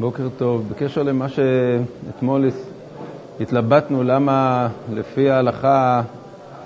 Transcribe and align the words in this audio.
בוקר 0.00 0.28
טוב. 0.36 0.68
בקשר 0.70 1.02
למה 1.02 1.26
שאתמול 1.28 2.50
התלבטנו, 3.40 4.02
למה 4.02 4.68
לפי 4.92 5.30
ההלכה 5.30 6.02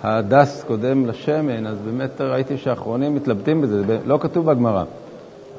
ההדס 0.02 0.64
קודם 0.66 1.06
לשמן, 1.06 1.66
אז 1.66 1.78
באמת 1.84 2.20
ראיתי 2.20 2.58
שהאחרונים 2.58 3.14
מתלבטים 3.14 3.62
בזה, 3.62 3.82
זה 3.82 3.98
לא 4.06 4.18
כתוב 4.20 4.50
בגמרא. 4.50 4.84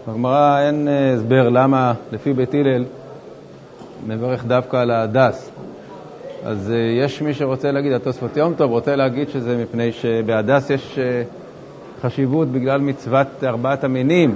בגמרא 0.08 0.60
אין 0.60 0.88
אה, 0.88 1.14
הסבר 1.14 1.50
למה 1.50 1.94
לפי 2.12 2.34
בית 2.34 2.54
הלל 2.54 2.86
מברך 4.08 4.46
דווקא 4.46 4.78
על 4.78 4.92
ההדס. 4.92 5.52
אז 6.44 6.72
אה, 6.72 7.04
יש 7.04 7.22
מי 7.22 7.34
שרוצה 7.34 7.72
להגיד, 7.72 7.92
התוספות 7.92 8.38
יום 8.38 8.54
טוב 8.54 8.72
רוצה 8.72 8.96
להגיד 8.96 9.30
שזה 9.30 9.64
מפני 9.64 9.92
שבהדס 9.92 10.70
יש 10.70 11.00
אה, 11.00 11.24
חשיבות 12.02 12.48
בגלל 12.48 12.82
מצוות 12.82 13.28
ארבעת 13.44 13.84
המינים 13.84 14.36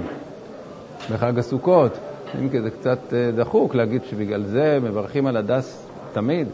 בחג 1.12 1.38
הסוכות. 1.38 1.98
אם 2.34 2.48
כי 2.48 2.60
זה 2.60 2.70
קצת 2.70 2.98
דחוק 3.36 3.74
להגיד 3.74 4.02
שבגלל 4.10 4.42
זה 4.44 4.78
מברכים 4.82 5.26
על 5.26 5.36
הדס 5.36 5.86
תמיד. 6.12 6.48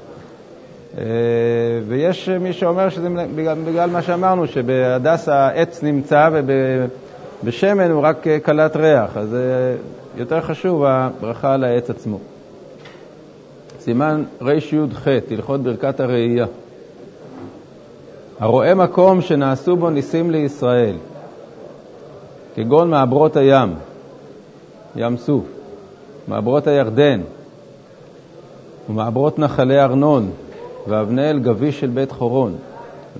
ויש 1.88 2.28
מי 2.28 2.52
שאומר 2.52 2.88
שזה 2.88 3.08
בגלל, 3.36 3.54
בגלל 3.54 3.90
מה 3.90 4.02
שאמרנו, 4.02 4.46
שבהדס 4.46 5.28
העץ 5.28 5.82
נמצא 5.82 6.28
ובשמן 7.42 7.90
הוא 7.90 8.02
רק 8.02 8.26
קלט 8.42 8.76
ריח, 8.76 9.16
אז 9.16 9.36
יותר 10.16 10.40
חשוב 10.40 10.84
הברכה 10.84 11.54
על 11.54 11.64
העץ 11.64 11.90
עצמו. 11.90 12.18
סימן 13.80 14.24
רי"ח, 14.42 15.08
הלכות 15.30 15.62
ברכת 15.62 16.00
הראייה. 16.00 16.46
הרואה 18.40 18.74
מקום 18.74 19.20
שנעשו 19.20 19.76
בו 19.76 19.90
ניסים 19.90 20.30
לישראל, 20.30 20.96
כגון 22.54 22.90
מעברות 22.90 23.36
הים, 23.36 23.74
ים 24.96 25.16
סוף, 25.16 25.44
מעברות 26.28 26.66
הירדן 26.66 27.20
ומעברות 28.90 29.38
נחלי 29.38 29.80
ארנון, 29.80 30.30
ואבני 30.88 31.30
אל 31.30 31.38
גבי 31.38 31.72
של 31.72 31.86
בית 31.86 32.12
חורון, 32.12 32.56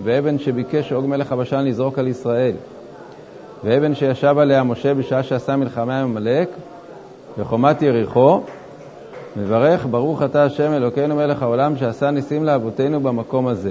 ואבן 0.04 0.38
שביקש 0.38 0.92
עוג 0.92 1.06
מלך 1.06 1.32
הבשן 1.32 1.64
לזרוק 1.64 1.98
על 1.98 2.08
ישראל, 2.08 2.54
ואבן 3.64 3.94
שישב 3.94 4.38
עליה 4.38 4.62
משה 4.62 4.94
בשעה 4.94 5.22
שעשה 5.22 5.56
מלחמה 5.56 6.00
עם 6.00 6.10
עמלק, 6.10 6.48
וחומת 7.38 7.82
יריחו, 7.82 8.40
מברך 9.36 9.86
ברוך 9.90 10.22
אתה 10.22 10.44
השם 10.44 10.72
אלוקינו 10.72 11.16
מלך 11.16 11.42
העולם 11.42 11.76
שעשה 11.76 12.10
ניסים 12.10 12.44
לאבותינו 12.44 13.00
במקום 13.00 13.46
הזה. 13.46 13.70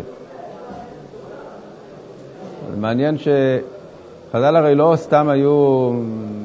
מעניין 2.77 3.17
שחז"ל 3.17 4.55
הרי 4.55 4.75
לא 4.75 4.93
סתם 4.95 5.29
היו 5.29 5.89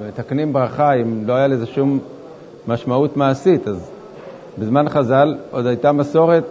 מתקנים 0.06 0.52
ברכה 0.52 0.94
אם 0.94 1.26
לא 1.26 1.32
היה 1.32 1.46
לזה 1.46 1.66
שום 1.66 1.98
משמעות 2.68 3.16
מעשית, 3.16 3.68
אז 3.68 3.90
בזמן 4.58 4.88
חז"ל 4.88 5.34
עוד 5.50 5.66
הייתה 5.66 5.92
מסורת 5.92 6.44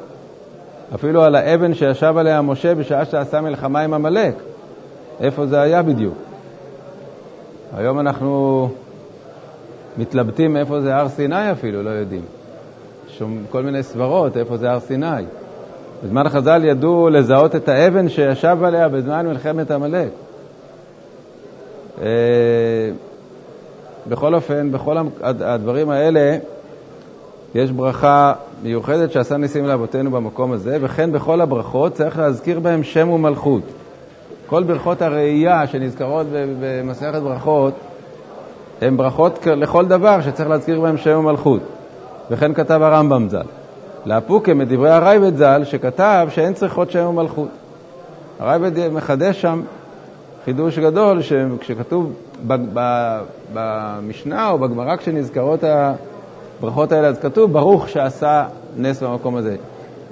אפילו 0.96 1.24
על 1.24 1.36
האבן 1.36 1.74
שישב 1.74 2.14
עליה 2.18 2.42
משה 2.42 2.76
בשעה 2.76 3.06
שעשה 3.06 3.42
מלחמה 3.42 3.80
עם 3.80 3.94
עמלק. 3.94 4.34
איפה 5.20 5.46
זה 5.46 5.62
היה 5.62 5.82
בדיוק? 5.84 6.14
היום 7.78 8.00
אנחנו 8.00 8.70
מתלבטים 9.98 10.58
איפה 10.58 10.82
זה 10.82 10.96
הר 10.96 11.10
סיני 11.10 11.52
אפילו, 11.52 11.84
לא 11.84 11.90
יודעים. 11.90 12.24
יש 13.10 13.24
כל 13.50 13.64
מיני 13.64 13.84
סברות 13.84 14.38
איפה 14.38 14.58
זה 14.58 14.70
הר 14.70 14.80
סיני. 14.80 15.24
בזמן 16.04 16.30
חז"ל 16.30 16.66
ידעו 16.66 17.10
לזהות 17.10 17.56
את 17.56 17.70
האבן 17.70 18.10
שישב 18.10 18.58
עליה 18.64 18.90
בזמן 18.90 19.28
מלחמת 19.28 19.72
עמלק. 19.72 20.10
בכל 24.10 24.36
אופן, 24.36 24.72
בכל 24.72 24.98
הדברים 25.22 25.90
האלה 25.90 26.38
יש 27.56 27.72
ברכה 27.72 28.34
מיוחדת 28.64 29.12
שעשה 29.12 29.38
ניסים 29.38 29.66
לאבותינו 29.66 30.12
במקום 30.12 30.52
הזה, 30.52 30.78
וכן 30.82 31.12
בכל 31.12 31.42
הברכות 31.42 31.94
צריך 31.94 32.20
להזכיר 32.20 32.60
בהם 32.60 32.84
שם 32.84 33.10
ומלכות. 33.10 33.64
כל 34.48 34.64
ברכות 34.64 35.02
הראייה 35.02 35.68
שנזכרות 35.68 36.28
במסכת 36.32 37.22
ברכות 37.22 37.74
הן 38.82 38.98
ברכות 38.98 39.48
לכל 39.48 39.86
דבר 39.86 40.22
שצריך 40.22 40.50
להזכיר 40.50 40.82
בהם 40.82 40.98
שם 40.98 41.18
ומלכות. 41.18 41.62
וכן 42.32 42.54
כתב 42.54 42.82
הרמב"ם 42.82 43.30
ז"ל. 43.30 43.42
לאפוקם 44.06 44.62
את 44.62 44.68
דברי 44.68 44.90
הרייבד 44.90 45.38
ז"ל, 45.38 45.62
שכתב 45.64 46.28
שאין 46.32 46.54
צריכות 46.54 46.92
שם 46.92 47.06
ומלכות. 47.06 47.50
הרייבד 48.40 48.90
מחדש 48.90 49.42
שם 49.42 49.62
חידוש 50.48 50.80
גדול, 50.80 51.22
שכשכתוב 51.22 52.14
במשנה 53.54 54.50
או 54.50 54.60
בגמרא 54.60 54.96
כשנזכרות 54.96 55.60
הברכות 55.64 56.92
האלה, 56.92 57.08
אז 57.08 57.20
כתוב 57.20 57.54
ברוך 57.54 57.90
שעשה 57.90 58.46
נס 58.78 59.04
במקום 59.04 59.36
הזה. 59.36 59.56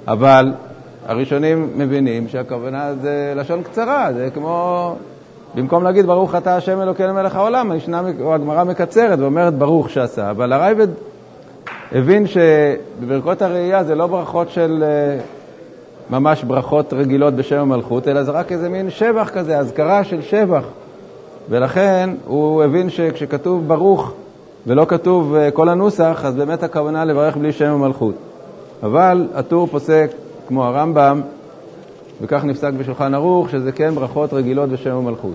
אבל 0.08 0.52
הראשונים 1.06 1.70
מבינים 1.76 2.28
שהכוונה 2.28 2.94
זה 2.94 3.32
לשון 3.36 3.62
קצרה, 3.62 4.12
זה 4.12 4.28
כמו, 4.34 4.96
במקום 5.54 5.84
להגיד 5.84 6.06
ברוך 6.06 6.34
אתה 6.34 6.56
השם 6.56 6.80
אלוקינו 6.80 7.14
מלך 7.14 7.36
העולם, 7.36 7.70
המשנה 7.70 8.02
או 8.20 8.34
הגמרא 8.34 8.64
מקצרת 8.64 9.18
ואומרת 9.18 9.54
ברוך 9.54 9.90
שעשה, 9.90 10.30
אבל 10.30 10.52
הרייבד 10.52 10.88
הבין 11.92 12.24
שבברכות 12.26 13.42
הראייה 13.42 13.84
זה 13.84 13.94
לא 13.94 14.06
ברכות 14.06 14.50
של 14.50 14.84
אה, 14.86 15.18
ממש 16.10 16.44
ברכות 16.44 16.92
רגילות 16.92 17.34
בשם 17.34 17.58
המלכות, 17.58 18.08
אלא 18.08 18.22
זה 18.22 18.30
רק 18.30 18.52
איזה 18.52 18.68
מין 18.68 18.90
שבח 18.90 19.30
כזה, 19.34 19.58
אזכרה 19.58 20.04
של 20.04 20.22
שבח. 20.22 20.64
ולכן 21.50 22.10
הוא 22.26 22.64
הבין 22.64 22.90
שכשכתוב 22.90 23.68
ברוך 23.68 24.12
ולא 24.66 24.84
כתוב 24.88 25.34
אה, 25.34 25.50
כל 25.50 25.68
הנוסח, 25.68 26.20
אז 26.24 26.34
באמת 26.34 26.62
הכוונה 26.62 27.04
לברך 27.04 27.36
בלי 27.36 27.52
שם 27.52 27.70
המלכות. 27.70 28.14
אבל 28.82 29.28
הטור 29.34 29.66
פוסק, 29.66 30.10
כמו 30.48 30.64
הרמב"ם, 30.64 31.20
וכך 32.20 32.44
נפסק 32.44 32.72
בשולחן 32.72 33.14
ערוך, 33.14 33.50
שזה 33.50 33.72
כן 33.72 33.94
ברכות 33.94 34.32
רגילות 34.32 34.70
בשם 34.70 34.96
המלכות. 34.96 35.34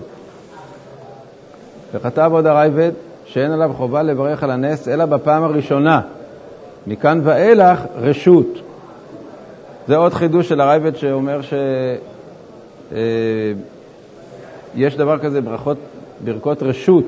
וכתב 1.94 2.30
עוד 2.32 2.46
הרייבד 2.46 2.90
שאין 3.24 3.52
עליו 3.52 3.70
חובה 3.76 4.02
לברך 4.02 4.42
על 4.42 4.50
הנס 4.50 4.88
אלא 4.88 5.04
בפעם 5.04 5.44
הראשונה, 5.44 6.00
מכאן 6.86 7.20
ואילך 7.24 7.80
רשות. 7.96 8.71
זה 9.86 9.96
עוד 9.96 10.14
חידוש 10.14 10.48
של 10.48 10.60
הרייבד 10.60 10.96
שאומר 10.96 11.40
שיש 11.42 12.94
אה, 14.92 14.98
דבר 14.98 15.18
כזה 15.18 15.40
ברכות, 15.40 15.76
ברכות 16.24 16.62
רשות 16.62 17.04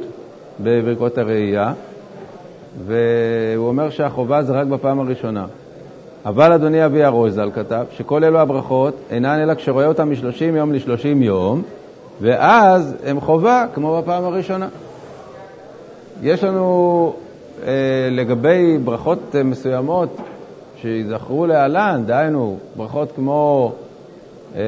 בברכות 0.61 1.19
הראייה, 1.19 1.73
והוא 2.87 3.69
אומר 3.69 3.91
שהחובה 3.91 4.43
זה 4.43 4.53
רק 4.53 4.67
בפעם 4.67 5.01
הראשונה. 5.01 5.47
אבל 6.27 6.53
אדוני 6.53 6.87
אבי 6.87 7.05
הראש 7.05 7.33
ז"ל 7.33 7.51
כתב 7.55 7.85
שכל 7.97 8.25
אלו 8.25 8.39
הברכות 8.41 8.95
אינן 9.11 9.39
אלא 9.43 9.55
כשרואה 9.55 9.87
אותם 9.87 10.09
מ-30 10.09 10.43
יום 10.57 10.73
ל-30 10.73 11.07
יום, 11.07 11.63
ואז 12.21 12.95
הם 13.05 13.21
חובה 13.21 13.65
כמו 13.75 14.03
בפעם 14.03 14.25
הראשונה. 14.25 14.69
יש 16.23 16.45
לנו 16.45 17.13
אה, 17.67 17.73
לגבי 18.11 18.79
ברכות 18.85 19.35
מסוימות 19.45 20.17
שיזכרו 20.85 21.47
להלן, 21.47 22.03
דהיינו 22.07 22.59
ברכות 22.77 23.13
כמו 23.17 23.73
אה, 24.57 24.63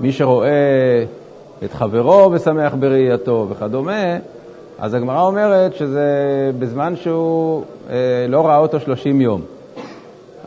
מי 0.00 0.12
שרואה 0.12 1.04
את 1.64 1.72
חברו 1.72 2.32
ושמח 2.32 2.74
בראייתו 2.74 3.46
וכדומה, 3.50 4.16
אז 4.78 4.94
הגמרא 4.94 5.22
אומרת 5.22 5.74
שזה 5.74 6.10
בזמן 6.58 6.96
שהוא 6.96 7.62
אה, 7.90 7.96
לא 8.28 8.46
ראה 8.46 8.58
אותו 8.58 8.80
30 8.80 9.20
יום. 9.20 9.40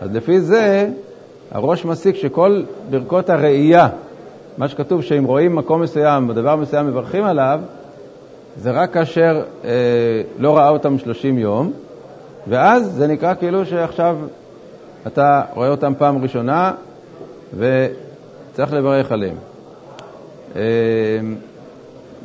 אז 0.01 0.15
לפי 0.15 0.41
זה 0.41 0.89
הראש 1.51 1.85
מסיק 1.85 2.15
שכל 2.15 2.63
ברכות 2.89 3.29
הראייה, 3.29 3.87
מה 4.57 4.67
שכתוב 4.67 5.01
שאם 5.01 5.23
רואים 5.23 5.55
מקום 5.55 5.81
מסוים, 5.81 6.31
דבר 6.31 6.55
מסוים 6.55 6.87
מברכים 6.87 7.23
עליו, 7.23 7.59
זה 8.57 8.71
רק 8.71 8.93
כאשר 8.93 9.41
אה, 9.65 9.69
לא 10.39 10.57
ראה 10.57 10.69
אותם 10.69 10.99
30 10.99 11.37
יום, 11.37 11.71
ואז 12.49 12.91
זה 12.93 13.07
נקרא 13.07 13.33
כאילו 13.33 13.65
שעכשיו 13.65 14.17
אתה 15.07 15.41
רואה 15.53 15.69
אותם 15.69 15.93
פעם 15.97 16.23
ראשונה 16.23 16.71
וצריך 17.57 18.73
לברך 18.73 19.11
עליהם. 19.11 19.35
אה, 20.55 20.61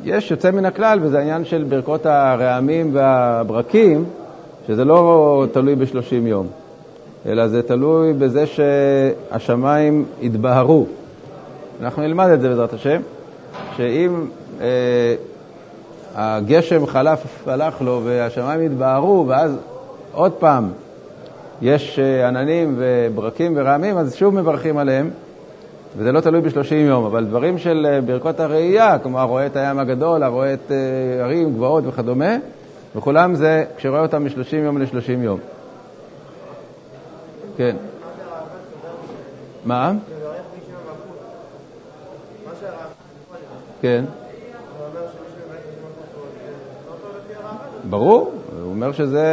יש 0.03 0.31
יוצא 0.31 0.51
מן 0.51 0.65
הכלל, 0.65 0.99
וזה 1.01 1.19
העניין 1.19 1.45
של 1.45 1.65
ברכות 1.69 2.05
הרעמים 2.05 2.89
והברקים, 2.93 4.05
שזה 4.67 4.85
לא 4.85 5.45
תלוי 5.51 5.75
ב-30 5.75 6.13
יום, 6.13 6.47
אלא 7.25 7.47
זה 7.47 7.63
תלוי 7.63 8.13
בזה 8.13 8.45
שהשמיים 8.45 10.05
יתבהרו. 10.21 10.85
אנחנו 11.81 12.01
נלמד 12.01 12.29
את 12.29 12.41
זה 12.41 12.49
בעזרת 12.49 12.73
השם, 12.73 13.01
שאם 13.77 14.25
אה, 14.61 15.15
הגשם 16.15 16.85
חלף, 16.85 17.47
הלך 17.47 17.81
לו 17.81 18.01
והשמיים 18.03 18.61
התבהרו, 18.61 19.25
ואז 19.27 19.57
עוד 20.13 20.31
פעם 20.31 20.71
יש 21.61 21.99
אה, 21.99 22.27
עננים 22.27 22.75
וברקים 22.77 23.53
ורעמים, 23.55 23.97
אז 23.97 24.15
שוב 24.15 24.33
מברכים 24.33 24.77
עליהם. 24.77 25.09
וזה 25.97 26.11
לא 26.11 26.21
תלוי 26.21 26.41
ב-30 26.41 26.73
יום, 26.73 27.05
אבל 27.05 27.25
דברים 27.25 27.57
של 27.57 27.87
אה, 27.89 28.01
ברכות 28.01 28.39
הראייה, 28.39 28.99
כמו 28.99 29.19
הרואה 29.19 29.45
את 29.45 29.55
הים 29.55 29.79
הגדול, 29.79 30.23
הרואה 30.23 30.53
את 30.53 30.71
אה, 30.71 31.23
ערים, 31.23 31.53
גבעות 31.53 31.83
וכדומה, 31.87 32.35
וכולם 32.95 33.35
זה 33.35 33.65
כשרואה 33.77 34.01
אותם 34.01 34.23
מ-30 34.23 34.55
יום 34.55 34.77
ל-30 34.77 35.11
יום. 35.23 35.39
כן. 37.57 37.75
מה? 39.65 39.91
כן. 43.81 44.03
ברור, 47.89 48.31
הוא 48.61 48.69
אומר 48.69 48.91
שזה, 48.91 49.25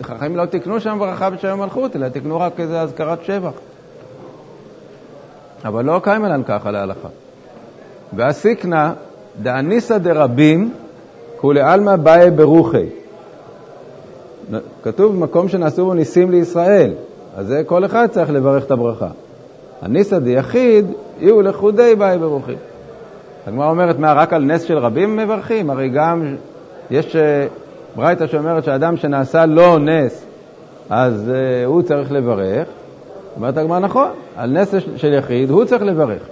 החכמים 0.00 0.36
לא 0.36 0.46
תקנו 0.46 0.80
שם 0.80 0.96
ברכה 0.98 1.30
בשם 1.30 1.48
המלכות, 1.48 1.96
אלא 1.96 2.08
תקנו 2.08 2.40
רק 2.40 2.60
איזה 2.60 2.80
אזכרת 2.80 3.24
שבח. 3.24 3.52
אבל 5.64 5.84
לא 5.84 6.00
קיימלן 6.02 6.42
ככה 6.42 6.70
להלכה. 6.70 7.08
והסיקנה 8.12 8.92
דאניסא 9.42 9.98
דרבים 9.98 10.74
כולי 11.36 11.60
עלמא 11.60 11.96
באי 11.96 12.30
ברוחי. 12.30 12.86
כתוב 14.82 15.16
מקום 15.16 15.48
שנעשו 15.48 15.84
בו 15.84 15.94
ניסים 15.94 16.30
לישראל, 16.30 16.92
אז 17.36 17.46
זה 17.46 17.62
כל 17.66 17.84
אחד 17.84 18.06
צריך 18.10 18.30
לברך 18.30 18.64
את 18.64 18.70
הברכה. 18.70 19.08
הניסא 19.82 20.18
דיחיד 20.18 20.86
יהיו 21.20 21.42
לכודי 21.42 21.94
באי 21.94 22.18
ברוחי. 22.18 22.54
הגמרא 23.46 23.70
אומרת, 23.70 23.98
מה, 23.98 24.12
רק 24.12 24.32
על 24.32 24.44
נס 24.44 24.62
של 24.62 24.78
רבים 24.78 25.16
מברכים? 25.16 25.70
הרי 25.70 25.88
גם 25.88 26.36
יש 26.92 27.16
אה, 27.16 27.46
ברייתא 27.96 28.26
שאומרת 28.26 28.64
שאדם 28.64 28.96
שנעשה 28.96 29.46
לו 29.46 29.78
נס, 29.78 30.24
אז 30.90 31.30
uh, 31.30 31.66
הוא 31.66 31.82
צריך 31.82 32.12
לברך. 32.12 32.68
אומרת 33.36 33.56
הגמרא, 33.56 33.78
נכון, 33.78 34.08
על 34.36 34.50
נס 34.50 34.74
של 34.96 35.12
יחיד 35.12 35.50
הוא 35.50 35.64
צריך 35.64 35.82
לברך. 35.82 36.22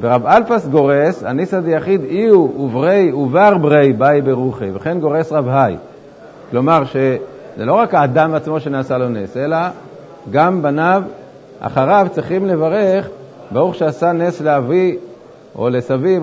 ורב 0.00 0.26
אלפס 0.26 0.66
גורס, 0.66 1.24
הניסא 1.24 1.60
דיחיד 1.60 2.04
איהו 2.04 2.54
וברי 2.60 3.12
ובר 3.12 3.58
ברי 3.58 3.92
באי 3.92 4.20
ברוחי, 4.20 4.70
וכן 4.74 5.00
גורס 5.00 5.32
רב 5.32 5.48
היי. 5.48 5.76
כלומר, 6.50 6.84
שזה 6.84 7.64
לא 7.64 7.74
רק 7.74 7.94
האדם 7.94 8.34
עצמו 8.34 8.60
שנעשה 8.60 8.98
לו 8.98 9.08
נס, 9.08 9.36
אלא 9.36 9.56
גם 10.30 10.62
בניו 10.62 11.02
אחריו 11.60 12.06
צריכים 12.12 12.46
לברך, 12.46 13.08
ברוך 13.50 13.74
שעשה 13.74 14.12
נס 14.12 14.40
לאבי 14.40 14.96
או 15.56 15.68
לסבי 15.68 16.18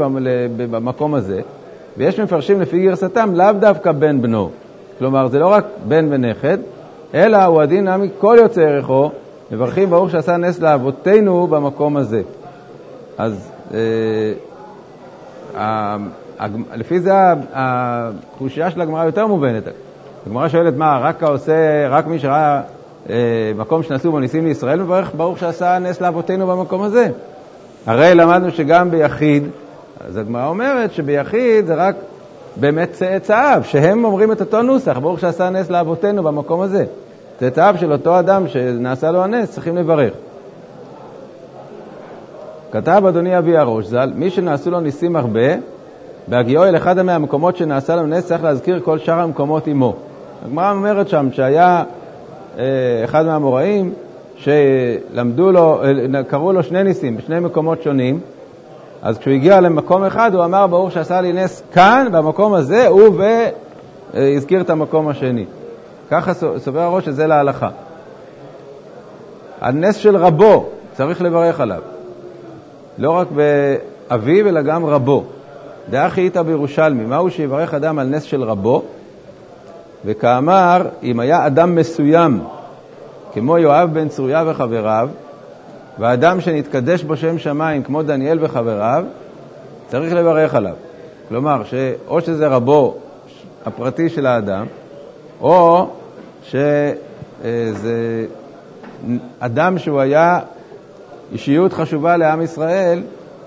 במקום 0.57 1.15
הזה, 1.15 1.41
ויש 1.97 2.19
מפרשים 2.19 2.61
לפי 2.61 2.85
גרסתם 2.85 3.35
לאו 3.35 3.51
דווקא 3.59 3.91
בן 3.91 4.21
בנו. 4.21 4.49
כלומר, 4.99 5.27
זה 5.27 5.39
לא 5.39 5.47
רק 5.47 5.65
בן 5.87 6.07
ונכד, 6.11 6.57
אלא 7.13 7.43
הוא 7.43 7.61
הדין 7.61 7.87
נמי 7.87 8.09
כל 8.17 8.37
יוצא 8.41 8.61
ערכו, 8.61 9.11
מברכים 9.51 9.89
ברוך 9.89 10.11
שעשה 10.11 10.37
נס 10.37 10.59
לאבותינו 10.59 11.47
במקום 11.47 11.97
הזה. 11.97 12.21
אז 13.17 13.51
אה, 13.73 13.79
לפי 16.75 16.99
זה 16.99 17.11
הקושייה 17.53 18.71
של 18.71 18.81
הגמרא 18.81 19.05
יותר 19.05 19.27
מובנת. 19.27 19.63
הגמרא 20.27 20.47
שואלת, 20.47 20.77
מה, 20.77 20.99
רק 21.01 21.23
העושה, 21.23 21.87
רק 21.89 22.07
מי 22.07 22.19
שראה 22.19 22.61
אה, 23.09 23.51
מקום 23.55 23.83
שנעשו 23.83 24.11
בו 24.11 24.19
ניסים 24.19 24.45
לישראל, 24.45 24.81
מברך 24.81 25.11
ברוך 25.17 25.39
שעשה 25.39 25.79
נס 25.79 26.01
לאבותינו 26.01 26.47
במקום 26.47 26.81
הזה. 26.81 27.07
הרי 27.85 28.15
למדנו 28.15 28.51
שגם 28.51 28.91
ביחיד, 28.91 29.47
אז 30.07 30.17
הגמרא 30.17 30.47
אומרת 30.47 30.93
שביחיד 30.93 31.65
זה 31.65 31.75
רק 31.75 31.95
באמת 32.55 32.91
צאצאיו, 32.91 33.61
שהם 33.63 34.05
אומרים 34.05 34.31
את 34.31 34.41
אותו 34.41 34.61
נוסח, 34.61 34.97
ברוך 34.97 35.19
שעשה 35.19 35.49
נס 35.49 35.69
לאבותינו 35.69 36.23
במקום 36.23 36.61
הזה. 36.61 36.85
צאצאיו 37.39 37.75
של 37.79 37.91
אותו 37.91 38.19
אדם 38.19 38.47
שנעשה 38.47 39.11
לו 39.11 39.23
הנס 39.23 39.51
צריכים 39.51 39.77
לברך. 39.77 40.13
כתב 42.71 43.03
אדוני 43.07 43.37
אבי 43.37 43.57
הראש 43.57 43.85
ז"ל, 43.85 44.11
מי 44.15 44.29
שנעשו 44.29 44.71
לו 44.71 44.79
ניסים 44.79 45.15
הרבה, 45.15 45.55
בהגיעו 46.27 46.63
אל 46.63 46.75
אחד 46.75 47.01
מהמקומות 47.01 47.57
שנעשה 47.57 47.95
לו 47.95 48.05
נס, 48.05 48.25
צריך 48.25 48.43
להזכיר 48.43 48.79
כל 48.79 48.99
שאר 48.99 49.19
המקומות 49.19 49.67
עמו. 49.67 49.95
הגמרא 50.45 50.71
אומרת 50.71 51.09
שם 51.09 51.29
שהיה 51.31 51.83
אה, 52.57 52.63
אחד 53.03 53.25
מהאמוראים 53.25 53.93
שלמדו 54.35 55.51
לו, 55.51 55.81
אה, 55.83 56.23
קראו 56.23 56.53
לו 56.53 56.63
שני 56.63 56.83
ניסים 56.83 57.17
בשני 57.17 57.39
מקומות 57.39 57.81
שונים, 57.81 58.19
אז 59.01 59.17
כשהוא 59.17 59.33
הגיע 59.33 59.61
למקום 59.61 60.03
אחד 60.03 60.35
הוא 60.35 60.45
אמר, 60.45 60.67
ברוך 60.67 60.91
שעשה 60.91 61.21
לי 61.21 61.33
נס 61.33 61.63
כאן, 61.73 62.07
במקום 62.11 62.53
הזה, 62.53 62.87
הוא 62.87 63.15
והזכיר 64.13 64.61
את 64.61 64.69
המקום 64.69 65.07
השני. 65.07 65.45
ככה 66.09 66.33
סובר 66.57 66.81
הראש 66.81 67.05
שזה 67.05 67.27
להלכה. 67.27 67.69
הנס 69.61 69.95
של 69.95 70.17
רבו, 70.17 70.69
צריך 70.93 71.21
לברך 71.21 71.59
עליו. 71.59 71.81
לא 72.97 73.11
רק 73.11 73.27
באביו, 73.31 74.47
אלא 74.47 74.61
גם 74.61 74.85
רבו. 74.85 75.23
דאחי 75.89 76.21
איתא 76.21 76.41
בירושלמי, 76.41 77.05
מהו 77.05 77.31
שיברך 77.31 77.73
אדם 77.73 77.99
על 77.99 78.07
נס 78.07 78.23
של 78.23 78.43
רבו? 78.43 78.83
וכאמר, 80.05 80.87
אם 81.03 81.19
היה 81.19 81.47
אדם 81.47 81.75
מסוים, 81.75 82.39
כמו 83.33 83.57
יואב 83.57 83.89
בן 83.93 84.09
צרויה 84.09 84.43
וחבריו, 84.47 85.09
ואדם 86.01 86.41
שנתקדש 86.41 87.03
בו 87.03 87.17
שם 87.17 87.37
שמיים, 87.37 87.83
כמו 87.83 88.03
דניאל 88.03 88.37
וחבריו, 88.41 89.05
צריך 89.87 90.13
לברך 90.13 90.55
עליו. 90.55 90.73
כלומר, 91.29 91.63
שאו 91.63 92.21
שזה 92.21 92.47
רבו 92.47 92.97
הפרטי 93.65 94.09
של 94.09 94.25
האדם, 94.25 94.65
או 95.41 95.87
שזה 96.43 98.25
אדם 99.39 99.77
שהוא 99.77 99.99
היה 99.99 100.39
אישיות 101.31 101.73
חשובה 101.73 102.17
לעם 102.17 102.41
ישראל, 102.41 103.03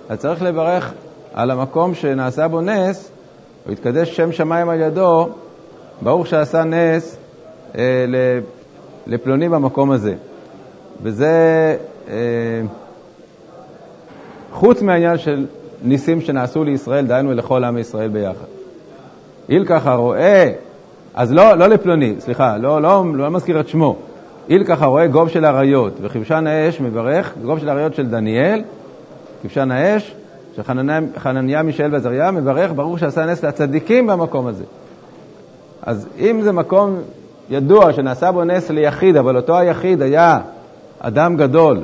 אז 0.09 0.19
צריך 0.19 0.43
לברך 0.43 0.93
על 1.35 1.51
המקום 1.51 1.95
שנעשה 1.95 2.49
בו 2.49 2.61
נס, 2.61 3.11
או 3.67 3.73
התקדש 3.73 4.17
שם 4.17 4.33
שמיים 4.33 4.69
על 4.69 4.81
ידו, 4.81 5.29
ברוך 6.03 6.27
שעשה 6.27 6.65
נס 6.65 7.17
אה, 7.79 8.05
לפלוני 9.07 9.49
במקום 9.49 9.91
הזה. 9.91 10.15
וזה 11.03 11.77
חוץ 14.53 14.83
מהעניין 14.83 15.19
של 15.19 15.47
ניסים 15.83 16.21
שנעשו 16.21 16.65
לישראל, 16.65 17.07
דהיינו 17.07 17.33
לכל 17.33 17.65
עם 17.65 17.79
ישראל 17.79 18.09
ביחד. 18.09 18.47
אילקח 19.49 19.87
הרואה, 19.87 20.53
אז 21.15 21.33
לא, 21.33 21.55
לא 21.55 21.67
לפלוני, 21.67 22.15
סליחה, 22.19 22.57
לא, 22.57 22.83
לא, 22.83 23.05
לא 23.15 23.31
מזכיר 23.31 23.61
את 23.61 23.69
שמו. 23.69 23.97
אילקח 24.49 24.83
הרואה 24.83 25.07
גוב 25.07 25.29
של 25.29 25.45
אריות, 25.45 25.93
וכבשן 26.01 26.47
האש 26.47 26.81
מברך, 26.81 27.35
גוב 27.45 27.59
של 27.59 27.69
אריות 27.69 27.95
של 27.95 28.07
דניאל, 28.07 28.63
כבשן 29.43 29.71
האש, 29.71 30.15
של 30.57 30.63
חנניה, 30.63 31.01
חנניה 31.19 31.63
מישאל 31.63 31.93
ועזריה, 31.93 32.31
מברך, 32.31 32.73
ברור 32.75 32.99
שעשה 32.99 33.27
נס 33.27 33.45
לצדיקים 33.45 34.07
במקום 34.07 34.47
הזה. 34.47 34.65
אז 35.83 36.09
אם 36.19 36.41
זה 36.43 36.53
מקום 36.53 36.97
ידוע 37.51 37.93
שנעשה 37.93 38.33
בו 38.33 38.45
נס 38.45 38.71
ליחיד, 38.71 39.17
אבל 39.17 39.37
אותו 39.37 39.59
היחיד 39.59 40.03
היה 40.03 40.39
אדם 40.99 41.37
גדול, 41.37 41.77
אה, 41.77 41.83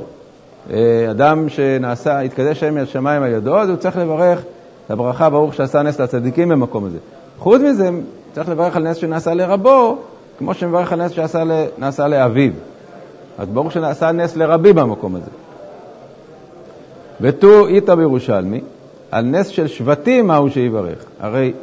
אדם 1.11 1.49
שנעשה, 1.49 2.19
התקדש 2.19 2.59
שם 2.59 2.75
מהשמיים 2.75 3.23
על 3.23 3.31
ידו, 3.31 3.57
אז 3.57 3.69
הוא 3.69 3.77
צריך 3.77 3.97
לברך 3.97 4.39
את 4.85 4.91
הברכה 4.91 5.29
ברוך 5.29 5.53
שעשה 5.53 5.81
נס 5.81 5.99
לצדיקים 5.99 6.49
במקום 6.49 6.85
הזה. 6.85 6.97
חוץ 7.39 7.61
מזה, 7.61 7.89
צריך 8.33 8.49
לברך 8.49 8.75
על 8.75 8.83
נס 8.83 8.97
שנעשה 8.97 9.33
לרבו, 9.33 9.97
כמו 10.37 10.53
שמברך 10.53 10.93
על 10.93 11.05
נס 11.05 11.11
שנעשה 11.11 12.07
לאביו. 12.07 12.51
אז 13.37 13.47
ברוך 13.47 13.71
שנעשה 13.71 14.11
נס 14.11 14.35
לרבי 14.35 14.73
במקום 14.73 15.15
הזה. 15.15 15.31
ותו 17.21 17.67
איתא 17.67 17.95
בירושלמי, 17.95 18.61
על 19.11 19.25
נס 19.25 19.47
של 19.47 19.67
שבטים 19.67 20.27
מהו 20.27 20.49
שיברך. 20.49 21.05
הרי 21.19 21.53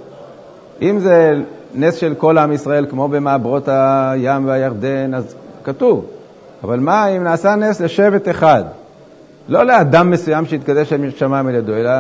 אם 0.82 0.98
זה 0.98 1.34
נס 1.74 1.94
של 1.94 2.14
כל 2.14 2.38
עם 2.38 2.52
ישראל, 2.52 2.86
כמו 2.90 3.08
במעברות 3.08 3.68
הים 3.68 4.46
והירדן, 4.46 5.14
אז 5.14 5.34
כתוב. 5.64 6.06
אבל 6.64 6.80
מה 6.80 7.08
אם 7.08 7.22
נעשה 7.22 7.54
נס 7.54 7.80
לשבט 7.80 8.28
אחד? 8.28 8.64
לא 9.48 9.66
לאדם 9.66 10.10
מסוים 10.10 10.46
שהתקדש 10.46 10.92
שמיים 11.16 11.46
על 11.46 11.54
ידו, 11.54 11.74
אלא 11.74 11.90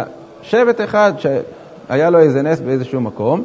שבט 0.42 0.80
אחד 0.80 1.12
שהיה 1.18 2.10
לו 2.10 2.18
איזה 2.18 2.42
נס 2.42 2.60
באיזשהו 2.60 3.00
מקום. 3.00 3.42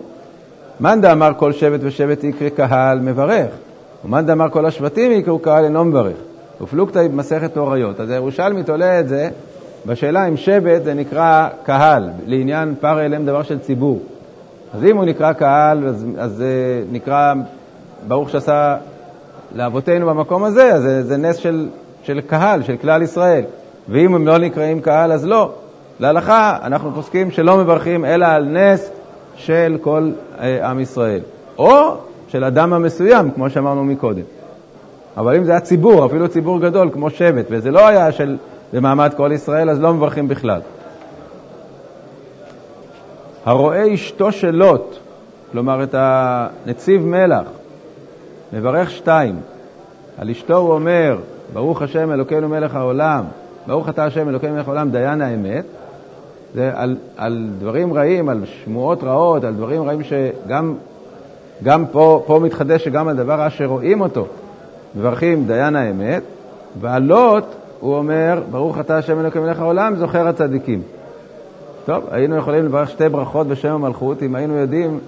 מאן 0.80 1.02
דאמר 1.02 1.32
כל 1.38 1.52
שבט 1.52 1.80
ושבט 1.84 2.24
יקרא 2.24 2.50
קהל 2.50 3.00
מברך, 3.00 3.48
ומאן 4.06 4.26
דאמר 4.26 4.50
כל 4.50 4.66
השבטים 4.66 5.12
יקראו 5.12 5.40
קהל 5.40 5.64
אינו 5.64 5.86
מברך. 5.86 6.16
ופלוגתא 6.62 7.08
במסכת 7.08 7.58
אוריות. 7.58 8.00
אז 8.00 8.10
הירושלמי 8.10 8.64
תולה 8.64 9.00
את 9.00 9.08
זה 9.08 9.30
בשאלה 9.86 10.28
אם 10.28 10.38
שבט 10.38 10.84
זה 10.84 10.94
נקרא 10.94 11.48
קהל, 11.64 12.10
לעניין 12.26 12.76
פר 12.80 13.06
אליהם 13.06 13.26
דבר 13.26 13.44
של 13.44 13.60
ציבור. 13.60 14.02
אז 14.74 14.84
אם 14.84 14.98
הוא 14.98 15.06
נקרא 15.06 15.34
קהל, 15.34 15.88
אז, 15.88 16.06
אז 16.18 16.32
זה 16.32 16.84
נקרא, 16.92 17.34
ברוך 18.08 18.30
שעשה 18.30 18.78
לאבותינו 19.56 20.06
במקום 20.06 20.44
הזה, 20.44 20.74
אז 20.74 20.82
זה, 20.82 21.04
זה 21.04 21.18
נס 21.18 21.36
של, 21.36 21.68
של 22.04 22.22
קהל, 22.22 22.64
של 22.64 22.78
כלל 22.78 23.02
ישראל. 23.02 23.44
ואם 23.90 24.16
הם 24.16 24.28
לא 24.28 24.38
נקראים 24.38 24.82
קהל, 24.82 25.12
אז 25.12 25.25
לא. 25.25 25.52
להלכה, 26.00 26.58
אנחנו 26.63 26.92
פוסקים 26.96 27.32
שלא 27.32 27.58
מברכים 27.58 28.06
אלא 28.06 28.25
על 28.25 28.46
נס 28.46 28.92
של 29.36 29.78
כל 29.82 30.12
אה, 30.40 30.70
עם 30.70 30.80
ישראל. 30.80 31.22
או 31.58 31.96
של 32.28 32.44
אדם 32.44 32.74
המסוים, 32.74 33.32
כמו 33.32 33.50
שאמרנו 33.50 33.84
מקודם. 33.84 34.24
אבל 35.18 35.36
אם 35.36 35.44
זה 35.44 35.52
היה 35.52 35.60
ציבור, 35.60 36.06
אפילו 36.06 36.28
ציבור 36.28 36.60
גדול, 36.60 36.90
כמו 36.94 37.10
שבט, 37.10 37.46
וזה 37.50 37.72
לא 37.72 37.88
היה 37.88 38.12
של 38.12 38.38
במעמד 38.74 39.13
כל 39.18 39.32
ישראל, 39.34 39.70
אז 39.70 39.82
לא 39.82 39.94
מברכים 39.94 40.28
בכלל. 40.28 40.62
הרואה 43.46 43.94
אשתו 43.94 44.32
של 44.32 44.52
לוט 44.52 44.98
כלומר 45.52 45.84
את 45.84 45.96
הנציב 45.98 47.06
מלח, 47.06 47.48
מברך 48.54 48.92
שתיים. 48.92 49.36
על 50.18 50.30
אשתו 50.30 50.58
הוא 50.58 50.74
אומר, 50.74 51.18
ברוך 51.54 51.82
השם 51.82 52.12
אלוקינו 52.12 52.50
מלך 52.50 52.75
העולם, 52.75 53.24
ברוך 53.67 53.89
אתה 53.89 54.05
השם 54.05 54.29
אלוקינו 54.29 54.53
מלך 54.53 54.67
העולם, 54.67 54.91
דיין 54.91 55.22
האמת. 55.22 55.65
זה 56.53 56.72
על, 56.74 56.98
על 57.17 57.50
דברים 57.60 57.93
רעים, 57.93 58.29
על 58.29 58.41
שמועות 58.46 59.03
רעות, 59.03 59.43
על 59.43 59.53
דברים 59.53 59.84
רעים 59.84 60.01
שגם 60.03 60.75
גם 61.63 61.86
פה, 61.86 62.24
פה 62.25 62.39
מתחדש 62.39 62.84
שגם 62.84 63.08
על 63.08 63.15
דבר 63.15 63.48
אשר 63.48 63.65
רואים 63.65 64.01
אותו, 64.01 64.27
מברכים 64.96 65.48
דיין 65.48 65.75
האמת, 65.75 66.24
ועל 66.82 67.03
לוט 67.03 67.43
הוא 67.79 67.96
אומר, 67.96 68.41
ברוך 68.51 68.79
אתה 68.79 68.98
השם 68.98 69.20
אלוקים 69.20 69.41
מלך 69.41 69.60
העולם, 69.60 69.96
זוכר 69.96 70.27
הצדיקים. 70.27 70.82
טוב, 71.86 72.03
היינו 72.12 72.36
יכולים 72.36 72.65
לברך 72.65 72.89
שתי 72.89 73.10
ברכות 73.10 73.48
בשם 73.48 73.72
המלכות, 73.72 74.24
אם 74.24 74.36
היינו 74.36 74.58
יודעים 74.58 75.00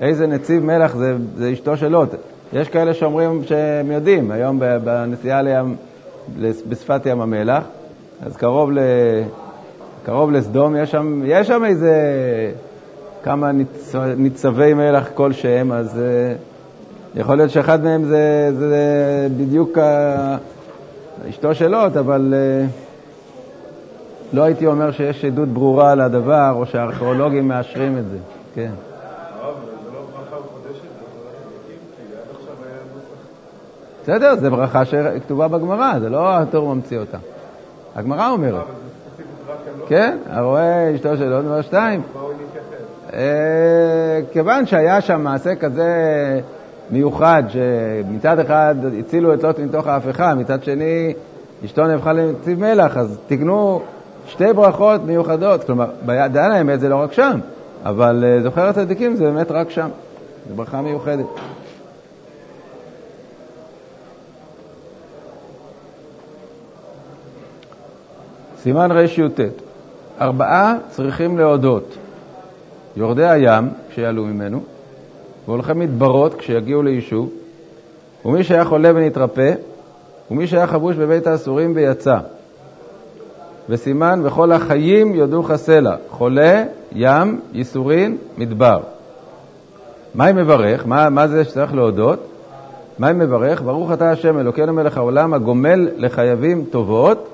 איזה 0.00 0.26
נציב 0.26 0.64
מלך 0.64 0.96
זה, 0.96 1.16
זה 1.36 1.52
אשתו 1.52 1.76
של 1.76 1.88
לוט. 1.88 2.14
יש 2.52 2.68
כאלה 2.68 2.94
שאומרים 2.94 3.44
שהם 3.44 3.90
יודעים, 3.90 4.30
היום 4.30 4.60
בנסיעה 4.84 5.42
לים, 5.42 5.76
בשפת 6.68 7.06
ים 7.06 7.20
המלח, 7.20 7.64
אז 8.26 8.36
קרוב, 8.36 8.70
ל, 8.72 8.78
קרוב 10.04 10.30
לסדום, 10.30 10.76
יש 10.76 10.90
שם, 10.90 11.22
יש 11.24 11.46
שם 11.46 11.64
איזה 11.64 11.94
כמה 13.22 13.52
ניצ, 13.52 13.94
ניצבי 14.16 14.74
מלח 14.74 15.08
כלשהם, 15.14 15.72
אז 15.72 15.94
uh, 15.94 17.18
יכול 17.18 17.34
להיות 17.36 17.50
שאחד 17.50 17.84
מהם 17.84 18.04
זה, 18.04 18.50
זה 18.58 18.76
בדיוק 19.36 19.78
אשתו 21.28 21.54
של 21.54 21.68
לוט, 21.68 21.96
אבל 21.96 22.34
uh, 22.34 22.70
לא 24.36 24.42
הייתי 24.42 24.66
אומר 24.66 24.90
שיש 24.90 25.24
עדות 25.24 25.48
ברורה 25.48 25.94
לדבר, 25.94 26.52
או 26.54 26.66
שהארכיאולוגים 26.66 27.48
מאשרים 27.48 27.98
את 27.98 28.04
זה. 28.10 28.18
כן. 28.54 28.70
בסדר, 34.02 34.36
זו 34.36 34.50
ברכה 34.50 34.84
שכתובה 34.84 35.48
בגמרא, 35.48 35.98
זה 35.98 36.08
לא 36.08 36.38
התור 36.38 36.74
ממציא 36.74 36.98
אותה. 36.98 37.18
הגמרא 37.96 38.30
אומרת. 38.30 38.64
כן, 39.88 40.18
הרואה 40.30 40.94
אשתו 40.94 41.16
של 41.16 41.32
עוד 41.32 41.44
דבר 41.44 41.62
שתיים. 41.62 42.02
אה, 43.12 44.20
כיוון 44.32 44.66
שהיה 44.66 45.00
שם 45.00 45.20
מעשה 45.20 45.54
כזה 45.54 45.90
מיוחד, 46.90 47.42
שמצד 47.48 48.38
אחד 48.38 48.74
הצילו 49.00 49.34
את 49.34 49.42
לוט 49.42 49.58
מתוך 49.58 49.86
ההפכה, 49.86 50.34
מצד 50.34 50.64
שני 50.64 51.14
אשתו 51.64 51.86
נהפכה 51.86 52.12
לנציב 52.12 52.60
מלח, 52.60 52.96
אז 52.96 53.18
תקנו 53.26 53.82
שתי 54.26 54.52
ברכות 54.52 55.04
מיוחדות. 55.04 55.64
כלומר, 55.64 55.90
בידן 56.06 56.50
האמת 56.50 56.80
זה 56.80 56.88
לא 56.88 56.96
רק 56.96 57.12
שם, 57.12 57.40
אבל 57.84 58.24
אה, 58.26 58.42
זוכר 58.42 58.66
הצדיקים 58.66 59.16
זה 59.16 59.24
באמת 59.24 59.50
רק 59.50 59.70
שם. 59.70 59.88
זו 60.48 60.54
ברכה 60.54 60.80
מיוחדת. 60.80 61.26
סימן 68.62 68.90
רי"ט 68.90 69.40
ארבעה 70.20 70.74
צריכים 70.88 71.38
להודות. 71.38 71.96
יורדי 72.96 73.26
הים, 73.26 73.68
כשיעלו 73.90 74.24
ממנו, 74.24 74.60
והולכי 75.46 75.72
מדברות 75.72 76.34
כשיגיעו 76.34 76.82
ליישוב, 76.82 77.30
ומי 78.24 78.44
שהיה 78.44 78.64
חולה 78.64 78.90
ונתרפא, 78.94 79.52
ומי 80.30 80.46
שהיה 80.46 80.66
חבוש 80.66 80.96
בבית 80.96 81.26
האסורים 81.26 81.72
ויצא. 81.74 82.18
וסימן 83.68 84.20
וכל 84.24 84.52
החיים 84.52 85.14
יודוך 85.14 85.56
סלע, 85.56 85.96
חולה, 86.10 86.64
ים, 86.92 87.40
ייסורין, 87.52 88.16
מדבר. 88.38 88.80
מה 90.14 90.24
היא 90.24 90.34
מברך? 90.34 90.86
מה, 90.86 91.10
מה 91.10 91.28
זה 91.28 91.44
שצריך 91.44 91.74
להודות? 91.74 92.26
מה 92.98 93.06
היא 93.06 93.16
מברך? 93.16 93.62
ברוך 93.62 93.92
אתה 93.92 94.10
השם 94.10 94.38
אלוקינו 94.38 94.72
מלך 94.72 94.96
העולם 94.96 95.34
הגומל 95.34 95.88
לחייבים 95.96 96.64
טובות, 96.70 97.29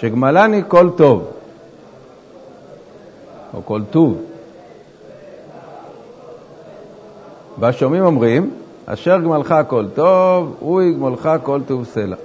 שגמלני 0.00 0.62
כל 0.68 0.90
טוב, 0.96 1.30
או 3.54 3.60
כל 3.64 3.82
טוב. 3.90 4.22
והשומעים 7.58 8.04
אומרים, 8.04 8.50
אשר 8.86 9.18
גמלך 9.20 9.54
כל 9.68 9.86
טוב, 9.94 10.56
הוא 10.60 10.82
יגמלך 10.82 11.30
כל 11.42 11.60
טוב 11.66 11.84
סלע. 11.84 12.16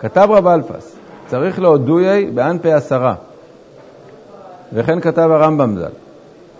כתב 0.00 0.28
רב 0.30 0.46
אלפס, 0.46 0.96
צריך 1.26 1.58
להודויי 1.58 2.30
באנפי 2.30 2.72
עשרה, 2.72 3.14
וכן 4.72 5.00
כתב 5.00 5.28
הרמב"ם 5.30 5.76
ז"ל, 5.78 5.90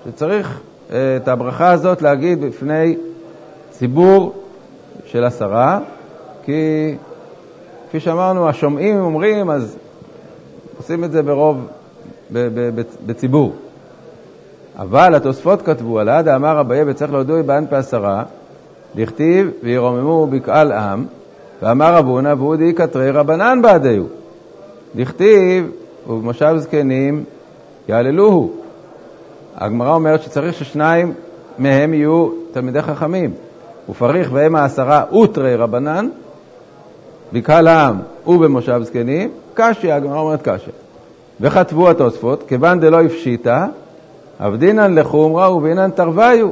שצריך 0.05 0.61
אה, 0.93 1.17
את 1.17 1.29
הברכה 1.29 1.71
הזאת 1.71 2.03
להגיד 2.03 2.41
בפני 2.41 2.97
ציבור 3.71 4.35
של 5.05 5.25
עשרה, 5.25 5.79
כי 6.45 6.95
כפי 7.89 8.01
שאמרנו, 8.01 8.49
השומעים 8.49 9.01
אומרים, 9.01 9.51
אז 9.51 9.77
עושים 10.79 11.05
את 11.05 11.13
זה 11.13 11.23
ברוב, 11.23 11.67
בציבור. 13.07 13.53
אבל 14.79 15.15
התוספות 15.15 15.63
כתבו, 15.63 15.99
על 15.99 16.09
עדה 16.09 16.37
אמר 16.37 16.61
אביי 16.61 16.83
וצריך 16.87 17.13
להודוי 17.13 17.43
באנפי 17.43 17.77
עשרה, 17.77 18.23
דכתיב 18.97 19.51
וירוממו 19.63 20.27
בקהל 20.27 20.73
עם, 20.73 21.05
ואמר 21.63 21.95
רבונה 21.95 22.35
ואודי 22.39 22.73
קטרי 22.73 23.11
רבנן 23.11 23.63
בעדיהו. 23.63 24.07
דכתיב 24.97 25.71
ובמושב 26.09 26.57
זקנים 26.57 27.25
יעללוהו. 27.89 28.53
הגמרא 29.57 29.95
אומרת 29.95 30.23
שצריך 30.23 30.55
ששניים 30.55 31.15
מהם 31.59 31.95
יהיו 31.95 32.29
תלמידי 32.53 32.83
חכמים. 32.83 33.31
ופריך 33.89 34.31
והם 34.33 34.57
העשרה 34.57 35.05
אוטרי 35.11 35.57
רבנן, 35.57 36.09
בקהל 37.33 37.69
העם 37.69 37.99
ובמושב 38.27 38.81
זקנים, 38.83 39.31
קשיא, 39.55 39.95
הגמרא 39.95 40.21
אומרת 40.21 40.43
קשיא. 40.43 40.73
וכתבו 41.41 41.91
התוספות, 41.91 42.45
כיוון 42.49 42.81
דלא 42.81 43.03
הפשיטה, 43.03 43.67
אבדינן 44.41 44.95
לחומרה 44.95 45.55
ובינן 45.55 45.91
תרוויו. 45.91 46.49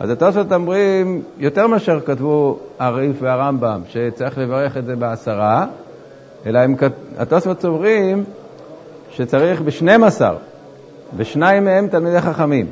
אז 0.00 0.10
התוספות 0.10 0.52
אומרים, 0.52 1.22
יותר 1.38 1.66
מאשר 1.66 2.00
כתבו 2.00 2.58
הריף 2.78 3.16
והרמב"ם, 3.20 3.80
שצריך 3.88 4.38
לברך 4.38 4.76
את 4.76 4.84
זה 4.84 4.96
בעשרה, 4.96 5.66
אלא 6.46 6.58
הם, 6.58 6.74
התוספות 7.18 7.60
סוברים 7.60 8.24
שצריך 9.10 9.60
בשנים 9.60 10.04
עשר, 10.04 10.36
ושניים 11.16 11.64
מהם 11.64 11.88
תלמידי 11.88 12.20
חכמים. 12.20 12.66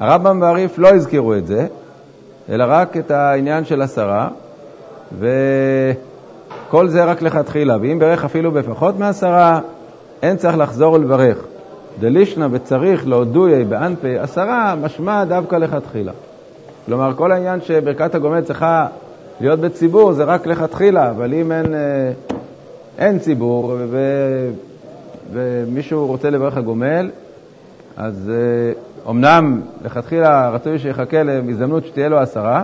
הרמב"ם 0.00 0.42
והריף 0.42 0.78
לא 0.78 0.88
הזכירו 0.88 1.34
את 1.34 1.46
זה, 1.46 1.66
אלא 2.48 2.64
רק 2.68 2.96
את 2.96 3.10
העניין 3.10 3.64
של 3.64 3.82
עשרה, 3.82 4.28
וכל 5.18 6.88
זה 6.88 7.04
רק 7.04 7.22
לכתחילה. 7.22 7.76
ואם 7.80 7.98
ברך 7.98 8.24
אפילו 8.24 8.52
בפחות 8.52 8.98
מעשרה, 8.98 9.60
אין 10.22 10.36
צריך 10.36 10.58
לחזור 10.58 10.92
ולברך. 10.92 11.38
דלישנא 12.00 12.46
וצריך 12.50 13.08
להודויה 13.08 13.64
באנפי 13.64 14.18
עשרה, 14.18 14.74
משמע 14.82 15.24
דווקא 15.24 15.56
לכתחילה. 15.56 16.12
כלומר, 16.86 17.12
כל 17.16 17.32
העניין 17.32 17.60
שברכת 17.60 18.14
הגומל 18.14 18.40
צריכה 18.40 18.86
להיות 19.40 19.60
בציבור 19.60 20.12
זה 20.12 20.24
רק 20.24 20.46
לכתחילה, 20.46 21.10
אבל 21.10 21.34
אם 21.34 21.52
אין, 21.52 21.74
אה, 21.74 22.12
אין 22.98 23.18
ציבור 23.18 23.76
ו, 23.90 23.98
ומישהו 25.32 26.06
רוצה 26.06 26.30
לברך 26.30 26.56
הגומל, 26.56 27.10
אז 27.96 28.32
אומנם 29.06 29.60
אה, 29.62 29.86
לכתחילה 29.86 30.50
רצוי 30.50 30.78
שיחכה 30.78 31.22
להזדמנות 31.22 31.86
שתהיה 31.86 32.08
לו 32.08 32.18
עשרה, 32.18 32.62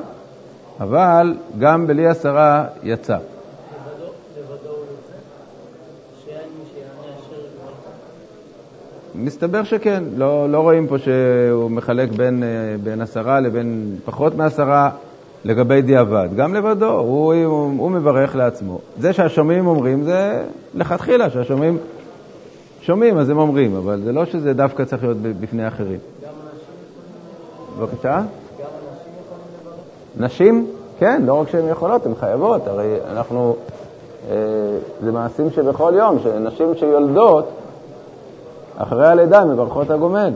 אבל 0.81 1.35
גם 1.59 1.87
בלי 1.87 2.07
עשרה 2.07 2.65
יצא. 2.83 3.19
מסתבר 9.15 9.65
שכן, 9.65 10.05
לא, 10.17 10.51
לא 10.51 10.61
רואים 10.61 10.87
פה 10.87 10.99
שהוא 10.99 11.71
מחלק 11.71 12.11
בין, 12.11 12.43
אה, 12.43 12.49
בין 12.83 13.01
עשרה 13.01 13.41
לבין 13.41 13.97
פחות 14.05 14.35
מעשרה 14.35 14.91
לגבי 15.45 15.83
דיעבד. 15.83 16.29
גם 16.37 16.55
לבדו, 16.55 16.91
הוא, 16.91 17.35
הוא, 17.35 17.73
הוא 17.79 17.91
מברך 17.91 18.37
לעצמו. 18.37 18.79
זה 18.99 19.13
שהשומעים 19.13 19.67
אומרים 19.67 20.03
זה 20.03 20.45
לכתחילה, 20.75 21.31
שהשומעים 21.31 21.79
שומעים 22.81 23.19
אז 23.19 23.31
הם 23.31 23.39
אומרים, 23.39 23.77
אבל 23.77 24.01
זה 24.05 24.13
לא 24.13 24.25
שזה 24.25 24.53
דווקא 24.53 24.85
צריך 24.85 25.03
להיות 25.03 25.17
בפני 25.17 25.69
אחרים. 25.69 25.99
בבקשה? 27.79 28.17
גם 28.17 28.21
נשים 28.21 29.13
יכולים 29.25 29.47
לברך? 29.61 29.75
נשים? 30.17 30.67
כן, 30.99 31.23
לא 31.25 31.35
רק 31.35 31.49
שהן 31.49 31.69
יכולות, 31.69 32.07
הן 32.07 32.15
חייבות. 32.15 32.67
הרי 32.67 32.97
אנחנו, 33.11 33.57
אה, 34.31 34.37
זה 35.03 35.13
מעשים 35.13 35.51
שבכל 35.51 35.93
יום, 35.97 36.19
שנשים 36.23 36.75
שיולדות, 36.75 37.49
אחרי 38.77 39.07
הלידה 39.07 39.45
מברכות 39.45 39.91
הגומל, 39.91 40.31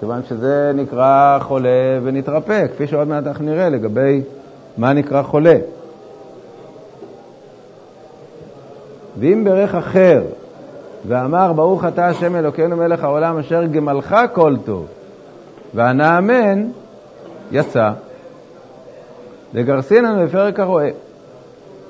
כיוון 0.00 0.20
שזה 0.28 0.72
נקרא 0.74 1.38
חולה 1.42 1.98
ונתרפא, 2.02 2.66
כפי 2.66 2.86
שעוד 2.86 3.08
מעט 3.08 3.26
אנחנו 3.26 3.44
נראה 3.44 3.68
לגבי 3.68 4.22
מה 4.76 4.92
נקרא 4.92 5.22
חולה. 5.22 5.56
ואם 9.18 9.44
ברך 9.44 9.74
אחר 9.74 10.22
ואמר 11.08 11.52
ברוך 11.52 11.84
אתה 11.84 12.06
השם 12.06 12.36
אלוקינו 12.36 12.76
מלך 12.76 13.04
העולם 13.04 13.38
אשר 13.38 13.64
גמלך 13.64 14.16
כל 14.32 14.56
טוב, 14.64 14.86
וענה 15.74 16.18
אמן, 16.18 16.66
יצא. 17.52 17.90
לגרסינן 19.54 20.24
בפרק 20.24 20.60
הרועה. 20.60 20.88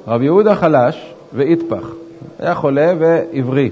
רב 0.09 0.23
יהודה 0.23 0.55
חלש 0.55 1.15
ואיטפח, 1.33 1.91
היה 2.39 2.55
חולה 2.55 2.93
ועברי. 2.99 3.71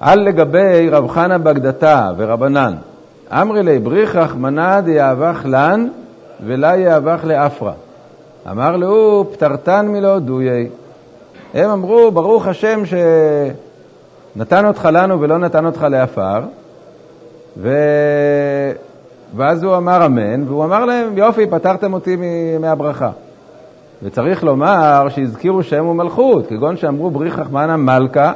על 0.00 0.20
לגבי 0.20 0.88
רב 0.90 1.08
חנה 1.08 1.38
בגדתה 1.38 2.10
ורבנן, 2.16 2.74
אמרי 3.32 3.62
לי 3.62 3.78
בריחך 3.78 4.34
מנא 4.38 4.80
דיאבך 4.80 5.40
לן 5.44 5.88
ולה 6.46 6.76
יאבך 6.76 7.20
לאפרה. 7.24 7.72
אמר 8.50 8.76
לו, 8.76 9.24
פטרתן 9.32 9.88
מלא 9.88 10.18
דויי. 10.18 10.68
הם 11.54 11.70
אמרו, 11.70 12.10
ברוך 12.10 12.46
השם 12.46 12.82
שנתן 14.36 14.66
אותך 14.66 14.88
לנו 14.92 15.20
ולא 15.20 15.38
נתן 15.38 15.66
אותך 15.66 15.86
לעפר, 15.90 16.40
ו... 17.56 17.70
ואז 19.36 19.62
הוא 19.62 19.76
אמר 19.76 20.06
אמן, 20.06 20.48
והוא 20.48 20.64
אמר 20.64 20.84
להם, 20.84 21.18
יופי, 21.18 21.46
פטרתם 21.46 21.92
אותי 21.92 22.16
מהברכה. 22.60 23.10
וצריך 24.02 24.44
לומר 24.44 25.08
שהזכירו 25.08 25.62
שם 25.62 25.86
ומלכות, 25.86 26.46
כגון 26.46 26.76
שאמרו 26.76 27.10
בריך 27.10 27.38
רחמנא 27.38 27.76
מלכה 27.76 28.32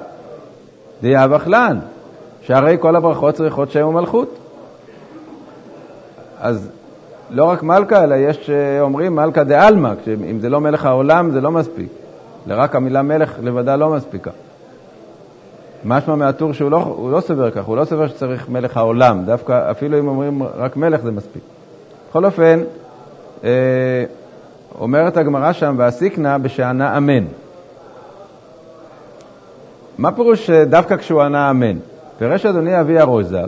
דיאבך 1.02 1.46
לן, 1.46 1.78
שהרי 2.42 2.76
כל 2.80 2.96
הברכות 2.96 3.34
צריכות 3.34 3.70
שם 3.70 3.86
ומלכות. 3.86 4.38
אז 6.40 6.70
לא 7.30 7.44
רק 7.44 7.62
מלכה, 7.62 8.04
אלא 8.04 8.14
יש 8.14 8.46
שאומרים 8.46 9.16
מלכה 9.16 9.44
דה-עלמא, 9.44 9.92
אם 10.30 10.40
זה 10.40 10.48
לא 10.48 10.60
מלך 10.60 10.86
העולם 10.86 11.30
זה 11.30 11.40
לא 11.40 11.50
מספיק. 11.50 11.88
רק 12.48 12.76
המילה 12.76 13.02
מלך 13.02 13.36
לבדה 13.42 13.76
לא 13.76 13.90
מספיקה. 13.90 14.30
משמע 15.84 16.14
מהטור 16.14 16.52
שהוא 16.52 16.70
לא, 16.70 17.08
לא 17.12 17.20
סובר 17.20 17.50
כך, 17.50 17.64
הוא 17.64 17.76
לא 17.76 17.84
סובר 17.84 18.08
שצריך 18.08 18.48
מלך 18.48 18.76
העולם, 18.76 19.24
דווקא 19.24 19.70
אפילו 19.70 19.98
אם 19.98 20.08
אומרים 20.08 20.42
רק 20.42 20.76
מלך 20.76 21.00
זה 21.00 21.10
מספיק. 21.10 21.42
בכל 22.08 22.24
אופן, 22.24 22.60
אה, 23.44 23.50
אומרת 24.80 25.16
הגמרא 25.16 25.52
שם, 25.52 25.74
והסיקנה 25.78 26.38
בשענה 26.38 26.96
אמן. 26.96 27.24
מה 29.98 30.12
פירוש 30.12 30.50
דווקא 30.50 30.96
כשהוא 30.96 31.22
ענה 31.22 31.50
אמן? 31.50 31.78
פירש 32.18 32.46
אדוני 32.46 32.80
אבי 32.80 32.98
הרוזב, 32.98 33.46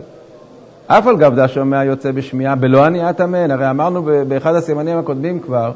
אף 0.87 1.07
על 1.07 1.17
גב 1.17 1.47
שומע 1.47 1.83
יוצא 1.83 2.11
בשמיעה 2.11 2.55
בלא 2.55 2.85
עניית 2.85 3.21
אמן. 3.21 3.51
הרי 3.51 3.69
אמרנו 3.69 4.09
באחד 4.27 4.55
הסימנים 4.55 4.97
הקודמים 4.97 5.39
כבר, 5.39 5.71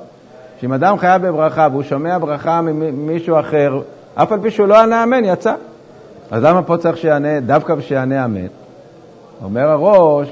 שאם 0.59 0.73
אדם 0.73 0.97
חייב 0.97 1.27
בברכה 1.27 1.67
והוא 1.71 1.83
שומע 1.83 2.17
ברכה 2.17 2.61
ממישהו 2.61 3.39
אחר, 3.39 3.79
אף 4.15 4.31
על 4.31 4.39
פי 4.41 4.51
שהוא 4.51 4.67
לא 4.67 4.79
ענה 4.79 5.03
אמן, 5.03 5.25
יצא. 5.25 5.53
אז 6.31 6.43
למה 6.43 6.61
פה 6.61 6.77
צריך 6.77 6.97
שיענה, 6.97 7.39
דווקא 7.39 7.81
שיענה 7.81 8.25
אמן? 8.25 8.47
אומר 9.43 9.69
הראש, 9.69 10.27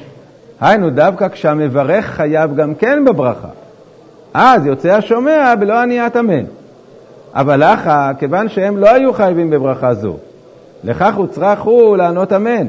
היינו, 0.62 0.90
דווקא 0.90 1.28
כשהמברך 1.28 2.06
חייב 2.06 2.56
גם 2.56 2.76
כן 2.76 3.06
בברכה. 3.06 3.48
אז 4.34 4.66
יוצא 4.66 4.90
השומע 4.90 5.56
בלא 5.60 5.82
עניית 5.82 6.18
אמן. 6.18 6.44
אבל 7.34 7.72
לך, 7.72 7.92
כיוון 8.20 8.50
שהם 8.50 8.78
לא 8.78 8.90
היו 8.90 9.14
חייבים 9.14 9.50
בברכה 9.50 9.94
זו, 9.94 10.16
לכך 10.84 11.16
הוצרך 11.16 11.62
הוא 11.62 11.98
לענות 11.98 12.34
אמן. 12.34 12.68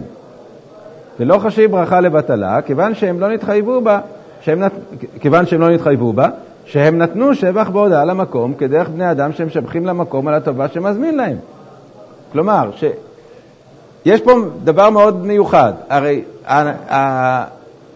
ולא 1.21 1.39
חשיב 1.39 1.71
ברכה 1.71 2.01
לבטלה, 2.01 2.63
כיוון 2.63 2.95
שהם 2.95 3.21
לא 3.21 3.29
נתחייבו 3.29 3.81
בה, 3.81 4.01
שהם 4.41 4.61
נת... 4.61 4.73
כיוון 5.21 5.47
שהם 5.47 5.61
לא 5.61 5.71
נתחייבו 5.71 6.13
בה, 6.13 6.29
שהם 6.65 6.99
נתנו 6.99 7.35
שבח 7.35 7.69
בהודעה 7.71 8.05
למקום 8.05 8.55
כדרך 8.55 8.89
בני 8.89 9.11
אדם 9.11 9.33
שהם 9.33 9.47
משבחים 9.47 9.87
למקום 9.87 10.29
על 10.29 10.35
הטובה 10.35 10.69
שמזמין 10.69 11.17
להם. 11.17 11.37
כלומר, 12.33 12.71
שיש 14.05 14.21
פה 14.21 14.33
דבר 14.65 14.91
מאוד 14.91 15.27
מיוחד. 15.27 15.73
הרי 15.89 16.23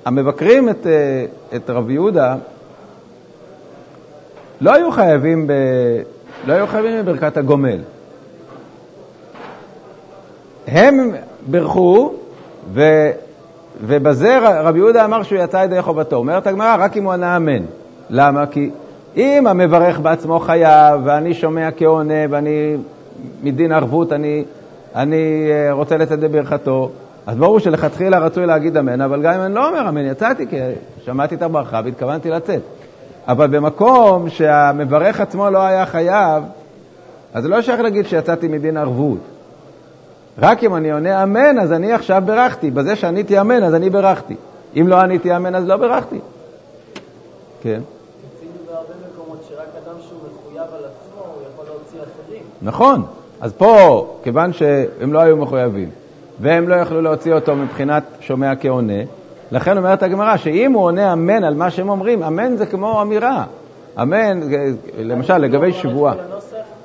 המבקרים 0.04 0.68
את, 0.68 0.86
את 1.56 1.70
רב 1.70 1.90
יהודה 1.90 2.36
לא 4.60 4.74
היו 4.74 4.92
חייבים, 4.92 5.46
ב, 5.46 5.52
לא 6.46 6.52
היו 6.52 6.66
חייבים 6.66 7.04
בברכת 7.04 7.36
הגומל. 7.36 7.78
הם 10.66 11.10
בירכו 11.46 12.14
ו, 12.72 13.10
ובזה 13.80 14.38
רבי 14.60 14.78
יהודה 14.78 15.04
אמר 15.04 15.22
שהוא 15.22 15.38
יצא 15.38 15.56
ידי 15.56 15.82
חובתו. 15.82 16.16
אומרת 16.16 16.46
הגמרא, 16.46 16.76
רק 16.78 16.96
אם 16.96 17.04
הוא 17.04 17.12
ענה 17.12 17.36
אמן. 17.36 17.62
למה? 18.10 18.46
כי 18.46 18.70
אם 19.16 19.46
המברך 19.46 20.00
בעצמו 20.00 20.40
חייב, 20.40 21.00
ואני 21.04 21.34
שומע 21.34 21.68
כעונה, 21.76 22.14
ואני 22.30 22.76
מדין 23.42 23.72
ערבות, 23.72 24.12
אני, 24.12 24.44
אני 24.96 25.48
אה, 25.50 25.72
רוצה 25.72 25.96
לתת 25.96 26.18
בברכתו, 26.18 26.90
אז 27.26 27.36
ברור 27.36 27.58
שלכתחילה 27.58 28.18
רצוי 28.18 28.46
להגיד 28.46 28.76
אמן, 28.76 29.00
אבל 29.00 29.22
גם 29.22 29.34
אם 29.34 29.40
אני 29.40 29.54
לא 29.54 29.68
אומר 29.68 29.88
אמן, 29.88 30.04
יצאתי, 30.04 30.46
כי 30.46 30.56
שמעתי 31.04 31.34
את 31.34 31.42
הברכה 31.42 31.80
והתכוונתי 31.84 32.30
לצאת. 32.30 32.60
אבל 33.28 33.46
במקום 33.46 34.30
שהמברך 34.30 35.20
עצמו 35.20 35.50
לא 35.50 35.58
היה 35.58 35.86
חייב, 35.86 36.44
אז 37.34 37.44
לא 37.44 37.62
שייך 37.62 37.80
להגיד 37.80 38.06
שיצאתי 38.06 38.48
מדין 38.48 38.76
ערבות. 38.76 39.18
רק 40.38 40.64
אם 40.64 40.74
אני 40.74 40.92
עונה 40.92 41.22
אמן, 41.22 41.58
אז 41.58 41.72
אני 41.72 41.92
עכשיו 41.92 42.22
ברכתי. 42.26 42.70
בזה 42.70 42.96
שעניתי 42.96 43.40
אמן, 43.40 43.62
אז 43.62 43.74
אני 43.74 43.90
ברכתי. 43.90 44.34
אם 44.80 44.88
לא 44.88 44.96
עניתי 44.96 45.36
אמן, 45.36 45.54
אז 45.54 45.66
לא 45.66 45.76
ברכתי. 45.76 46.18
כן. 47.62 47.80
נכון. 52.62 53.02
אז 53.40 53.52
פה, 53.52 54.06
כיוון 54.22 54.52
שהם 54.52 55.12
לא 55.12 55.20
היו 55.20 55.36
מחויבים, 55.36 55.90
והם 56.40 56.68
לא 56.68 56.74
יכלו 56.74 57.00
להוציא 57.00 57.32
אותו 57.32 57.56
מבחינת 57.56 58.02
שומע 58.20 58.52
כעונה, 58.60 59.02
לכן 59.50 59.78
אומרת 59.78 60.02
הגמרא 60.02 60.36
שאם 60.36 60.72
הוא 60.72 60.84
עונה 60.84 61.12
אמן 61.12 61.44
על 61.44 61.54
מה 61.54 61.70
שהם 61.70 61.88
אומרים, 61.88 62.22
אמן 62.22 62.56
זה 62.56 62.66
כמו 62.66 63.02
אמירה. 63.02 63.44
אמן, 64.02 64.40
למשל, 64.98 65.38
לגבי 65.38 65.72
שבועה. 65.72 66.14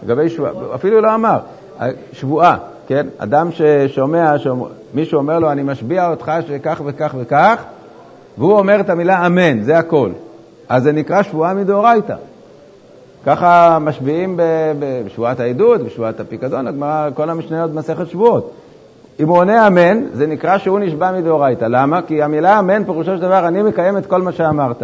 לגבי 0.04 0.30
שבועה, 0.30 0.52
אפילו 0.76 1.02
לא 1.02 1.16
אמר. 1.16 1.40
שבועה, 2.14 2.58
כן? 2.88 3.08
אדם 3.18 3.50
ששומע, 3.52 4.36
מישהו 4.94 5.18
אומר 5.18 5.40
לו, 5.40 5.52
אני 5.52 5.64
משביע 5.64 6.10
אותך 6.10 6.32
שכך 6.48 6.82
וכך 6.86 7.16
וכך, 7.20 7.64
והוא 8.38 8.60
אומר 8.60 8.80
את 8.80 8.90
המילה 8.90 9.26
אמן, 9.26 9.64
זה 9.64 9.78
הכל. 9.78 10.10
אז 10.70 10.84
זה 10.84 10.92
נקרא 10.92 11.24
שבועה 11.24 11.54
מדאורייתא. 11.54 12.16
ככה 13.26 13.78
משביעים 13.82 14.40
בשבועת 14.80 15.40
העדות, 15.40 15.82
בשבועת 15.82 16.20
הפיקדון, 16.20 16.68
הגמרא, 16.68 17.10
כל 17.14 17.30
המשניות 17.30 17.72
במסכת 17.72 18.08
שבועות. 18.08 18.52
אם 19.20 19.28
הוא 19.28 19.38
עונה 19.38 19.68
אמן, 19.68 20.04
זה 20.14 20.28
נקרא 20.28 20.58
שהוא 20.58 20.80
נשבע 20.80 21.12
מדאורייתא. 21.12 21.66
למה? 21.70 22.02
כי 22.02 22.24
המילה 22.24 22.60
אמן, 22.60 22.84
פירושו 22.84 23.16
של 23.16 23.22
דבר, 23.22 23.48
אני 23.48 23.62
מקיים 23.62 23.98
את 23.98 24.06
כל 24.06 24.22
מה 24.22 24.32
שאמרת. 24.32 24.84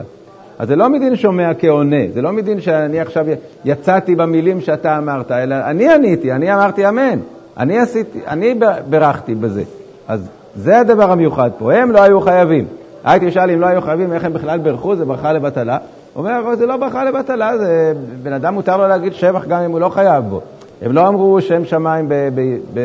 אז 0.60 0.68
זה 0.68 0.76
לא 0.76 0.90
מדין 0.90 1.16
שומע 1.16 1.54
כעונה, 1.60 2.02
זה 2.14 2.22
לא 2.22 2.32
מדין 2.32 2.62
שאני 2.62 3.00
עכשיו 3.00 3.26
יצאתי 3.66 4.16
במילים 4.16 4.62
שאתה 4.62 4.98
אמרת, 4.98 5.32
אלא 5.32 5.56
אני 5.56 5.94
עניתי, 5.94 6.32
אני 6.32 6.54
אמרתי 6.54 6.90
אמן. 6.90 7.20
אני 7.58 7.80
עשיתי, 7.80 8.20
אני 8.28 8.60
ברכתי 8.90 9.36
בזה. 9.36 9.64
אז 10.08 10.28
זה 10.56 10.80
הדבר 10.80 11.12
המיוחד 11.12 11.50
פה, 11.58 11.74
הם 11.74 11.92
לא 11.92 12.04
היו 12.04 12.22
חייבים. 12.22 12.66
הייתי 13.04 13.32
שאל 13.32 13.52
אם 13.52 13.62
לא 13.62 13.66
היו 13.66 13.82
חייבים, 13.82 14.14
איך 14.14 14.26
הם 14.26 14.34
בכלל 14.34 14.60
ברכו, 14.60 14.96
זה 14.96 15.06
ברכה 15.06 15.34
לבטלה. 15.34 15.78
אומר, 16.18 16.56
זה 16.56 16.66
לא 16.66 16.78
ברכה 16.78 17.04
לבטלה, 17.04 17.58
זה 17.58 17.94
בן 18.24 18.34
אדם 18.34 18.54
מותר 18.54 18.78
לו 18.78 18.88
להגיד 18.88 19.14
שבח 19.14 19.46
גם 19.46 19.62
אם 19.62 19.72
הוא 19.72 19.80
לא 19.80 19.90
חייב 19.90 20.24
בו. 20.30 20.42
הם 20.82 20.92
לא 20.92 21.08
אמרו 21.08 21.42
שם 21.42 21.66
שמיים 21.66 22.10
ב, 22.10 22.14
ב, 22.36 22.42
ב, 22.74 22.82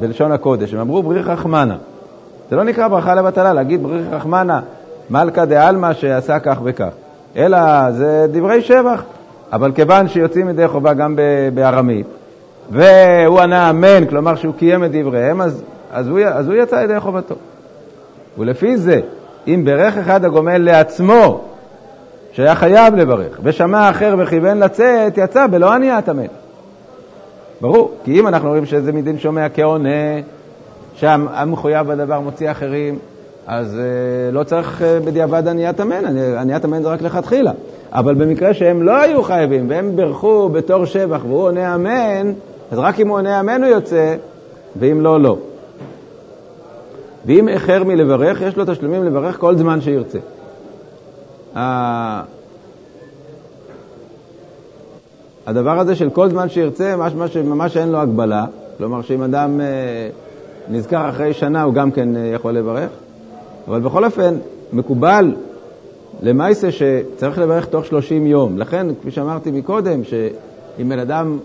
בלשון 0.00 0.32
הקודש, 0.32 0.74
הם 0.74 0.80
אמרו 0.80 1.02
בריך 1.02 1.28
רחמנה. 1.28 1.76
זה 2.50 2.56
לא 2.56 2.64
נקרא 2.64 2.88
ברכה 2.88 3.14
לבטלה, 3.14 3.52
להגיד 3.52 3.82
בריך 3.82 4.06
רחמנה, 4.10 4.60
מלכה 5.10 5.44
דה-עלמא 5.44 5.92
שעשה 5.92 6.38
כך 6.38 6.60
וכך, 6.64 6.90
אלא 7.36 7.58
זה 7.90 8.26
דברי 8.32 8.62
שבח. 8.62 9.02
אבל 9.52 9.72
כיוון 9.72 10.08
שיוצאים 10.08 10.48
ידי 10.48 10.68
חובה 10.68 10.94
גם 10.94 11.16
בארמית, 11.54 12.06
והוא 12.70 13.40
ענה 13.40 13.70
אמן, 13.70 14.06
כלומר 14.06 14.34
שהוא 14.34 14.54
קיים 14.54 14.84
את 14.84 14.90
דבריהם, 14.92 15.40
אז, 15.40 15.62
אז, 15.92 16.08
הוא, 16.08 16.20
אז 16.20 16.48
הוא 16.48 16.54
יצא 16.54 16.76
ידי 16.76 17.00
חובתו. 17.00 17.34
ולפי 18.38 18.76
זה, 18.76 19.00
אם 19.46 19.62
ברך 19.64 19.98
אחד 19.98 20.24
הגומל 20.24 20.58
לעצמו, 20.58 21.44
שהיה 22.34 22.54
חייב 22.54 22.94
לברך, 22.94 23.38
ושמע 23.42 23.90
אחר 23.90 24.14
וכיוון 24.18 24.58
לצאת, 24.58 25.18
יצא 25.18 25.46
בלא 25.46 25.72
עניית 25.72 26.08
אמן. 26.08 26.26
ברור, 27.60 27.92
כי 28.04 28.20
אם 28.20 28.28
אנחנו 28.28 28.48
רואים 28.48 28.66
שזה 28.66 28.92
מדין 28.92 29.18
שומע 29.18 29.46
כעונה, 29.48 30.20
שהמחויב 30.94 31.86
בדבר 31.86 32.20
מוציא 32.20 32.50
אחרים, 32.50 32.98
אז 33.46 33.74
uh, 33.74 34.34
לא 34.34 34.42
צריך 34.44 34.80
uh, 34.80 35.06
בדיעבד 35.06 35.48
עניית 35.48 35.80
אמן, 35.80 36.18
עניית 36.40 36.64
אמן 36.64 36.82
זה 36.82 36.88
רק 36.88 37.02
לכתחילה. 37.02 37.52
אבל 37.92 38.14
במקרה 38.14 38.54
שהם 38.54 38.82
לא 38.82 39.00
היו 39.00 39.22
חייבים, 39.22 39.70
והם 39.70 39.96
בירכו 39.96 40.48
בתור 40.48 40.84
שבח 40.84 41.24
והוא 41.24 41.42
עונה 41.42 41.74
אמן, 41.74 42.32
אז 42.70 42.78
רק 42.78 43.00
אם 43.00 43.08
הוא 43.08 43.16
עונה 43.16 43.40
אמן 43.40 43.64
הוא 43.64 43.70
יוצא, 43.70 44.14
ואם 44.76 45.00
לא, 45.00 45.20
לא. 45.20 45.36
ואם 47.26 47.48
איחר 47.48 47.84
מלברך, 47.84 48.40
יש 48.40 48.56
לו 48.56 48.64
תשלומים 48.66 49.04
לברך 49.04 49.38
כל 49.38 49.56
זמן 49.56 49.80
שירצה. 49.80 50.18
הדבר 55.46 55.78
הזה 55.78 55.94
של 55.94 56.10
כל 56.10 56.28
זמן 56.28 56.48
שירצה, 56.48 56.96
משמע 56.96 57.28
שממש 57.28 57.76
אין 57.76 57.88
לו 57.88 57.98
הגבלה. 57.98 58.46
כלומר, 58.78 59.02
שאם 59.02 59.22
אדם 59.22 59.60
אה, 59.60 59.66
נזכר 60.68 61.08
אחרי 61.10 61.32
שנה, 61.32 61.62
הוא 61.62 61.74
גם 61.74 61.90
כן 61.90 62.16
אה, 62.16 62.22
יכול 62.34 62.52
לברך. 62.52 62.90
אבל 63.68 63.80
בכל 63.80 64.04
אופן, 64.04 64.34
מקובל 64.72 65.34
למעשה 66.22 66.68
שצריך 66.72 67.38
לברך 67.38 67.66
תוך 67.66 67.84
30 67.84 68.26
יום. 68.26 68.58
לכן, 68.58 68.86
כפי 69.00 69.10
שאמרתי 69.10 69.50
מקודם, 69.50 70.04
שאם 70.04 70.88
בן 70.88 70.98
אדם, 70.98 71.38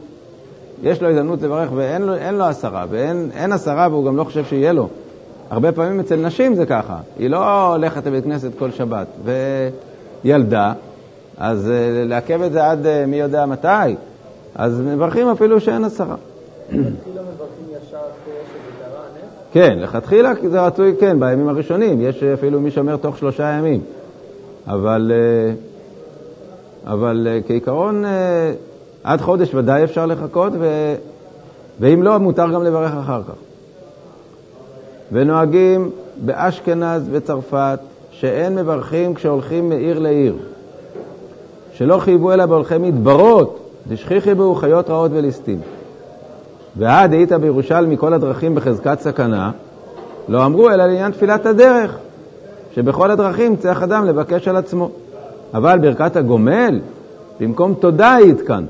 יש 0.84 1.02
לו 1.02 1.10
הזדמנות 1.10 1.42
לברך 1.42 1.70
ואין 1.76 2.02
לו, 2.02 2.14
לו 2.32 2.44
עשרה, 2.44 2.86
ואין 2.90 3.52
עשרה 3.52 3.88
והוא 3.92 4.06
גם 4.06 4.18
לא 4.18 4.24
חושב 4.24 4.46
שיהיה 4.46 4.74
לו. 4.74 4.88
הרבה 5.50 5.72
פעמים 5.72 6.00
אצל 6.00 6.16
נשים 6.16 6.56
זה 6.56 6.66
ככה, 6.66 6.98
היא 7.20 7.30
לא 7.30 7.74
הולכת 7.74 8.08
לבית 8.08 8.24
כנסת 8.24 8.52
כל 8.60 8.72
שבת, 8.72 9.08
וילדה, 10.24 10.74
אז 11.38 11.70
אה, 11.72 12.04
לעכב 12.06 12.42
את 12.42 12.52
זה 12.52 12.66
עד 12.66 12.86
אה, 12.86 13.06
מי 13.06 13.20
יודע 13.20 13.46
מתי, 13.46 13.96
אז 14.56 14.82
מברכים 14.82 15.28
אפילו 15.28 15.60
שאין 15.60 15.84
עשרה. 15.84 16.16
כן, 19.54 19.80
לכתחילה 19.80 20.32
זה 20.50 20.62
רצוי, 20.62 20.96
כן, 21.00 21.20
בימים 21.20 21.50
הראשונים. 21.50 22.02
יש 22.02 22.24
אפילו 22.24 22.62
מי 22.62 22.72
שאומר 22.72 22.98
תוך 22.98 23.18
שלושה 23.18 23.44
ימים. 23.44 23.82
אבל, 24.68 25.12
אה, 25.16 25.54
אבל 26.94 27.28
כעיקרון, 27.48 28.04
עד 29.04 29.22
חודש 29.22 29.54
ודאי 29.54 29.84
אפשר 29.84 30.06
לחכות, 30.06 30.54
ו, 30.60 30.96
ואם 31.80 32.04
לא, 32.04 32.18
מותר 32.18 32.52
גם 32.54 32.64
לברך 32.64 32.92
אחר 32.94 33.22
כך. 33.24 33.36
ונוהגים 35.12 35.92
באשכנז 36.26 37.10
וצרפת 37.12 37.80
שאין 38.20 38.56
מברכים 38.56 39.14
כשהולכים 39.14 39.70
מעיר 39.70 40.00
לעיר, 40.00 40.36
שלא 41.74 41.98
חייבו 41.98 42.34
אלא 42.34 42.46
בהולכי 42.46 42.78
מדברות, 42.78 43.60
דשכיחי 43.88 44.34
בהו 44.34 44.56
חיות 44.56 44.90
רעות 44.90 45.12
וליסטים. 45.14 45.60
ועד 46.78 47.14
היית 47.14 47.32
בירושלמי 47.32 47.98
כל 47.98 48.14
הדרכים 48.14 48.56
בחזקת 48.56 49.00
סכנה, 49.00 49.52
לא 50.28 50.46
אמרו 50.46 50.70
אלא 50.70 50.86
לעניין 50.86 51.12
תפילת 51.12 51.46
הדרך, 51.46 51.98
שבכל 52.74 53.12
הדרכים 53.12 53.56
צריך 53.56 53.84
אדם 53.84 54.06
לבקש 54.06 54.48
על 54.48 54.56
עצמו. 54.56 54.90
אבל 55.54 55.80
ברכת 55.80 56.16
הגומל, 56.16 56.80
במקום 57.40 57.74
תודה 57.74 58.16
היית 58.16 58.42
כאן, 58.42 58.66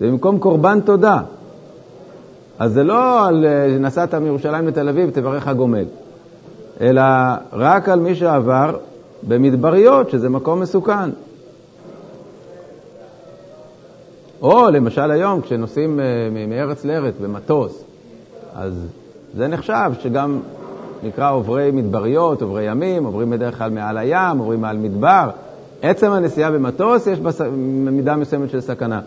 זה 0.00 0.06
במקום 0.06 0.38
קורבן 0.38 0.80
תודה. 0.80 1.20
אז 2.58 2.72
זה 2.72 2.84
לא 2.84 3.26
על 3.26 3.46
אה, 3.46 3.78
נסעת 3.80 4.14
מירושלים 4.14 4.68
לתל 4.68 4.88
אביב, 4.88 5.10
תברך 5.10 5.48
הגומל, 5.48 5.84
אלא 6.80 7.02
רק 7.52 7.88
על 7.88 8.00
מי 8.00 8.14
שעבר 8.14 8.76
במדבריות, 9.28 10.10
שזה 10.10 10.28
מקום 10.28 10.60
מסוכן. 10.60 11.10
או 14.42 14.70
למשל 14.70 15.10
היום, 15.10 15.40
כשנוסעים 15.40 16.00
אה, 16.00 16.04
מארץ 16.48 16.84
לארץ 16.84 17.14
במטוס, 17.22 17.84
אז 18.54 18.86
זה 19.36 19.48
נחשב 19.48 19.90
שגם 20.00 20.40
נקרא 21.02 21.32
עוברי 21.32 21.70
מדבריות, 21.70 22.42
עוברי 22.42 22.64
ימים, 22.64 23.04
עוברים 23.04 23.30
בדרך 23.30 23.58
כלל 23.58 23.70
מעל 23.70 23.98
הים, 23.98 24.38
עוברים 24.38 24.60
מעל 24.60 24.76
מדבר. 24.76 25.30
עצם 25.82 26.10
הנסיעה 26.10 26.50
במטוס 26.50 27.06
יש 27.06 27.20
בה 27.20 27.30
מידה 27.90 28.16
מסוימת 28.16 28.50
של 28.50 28.60
סכנה. 28.60 29.00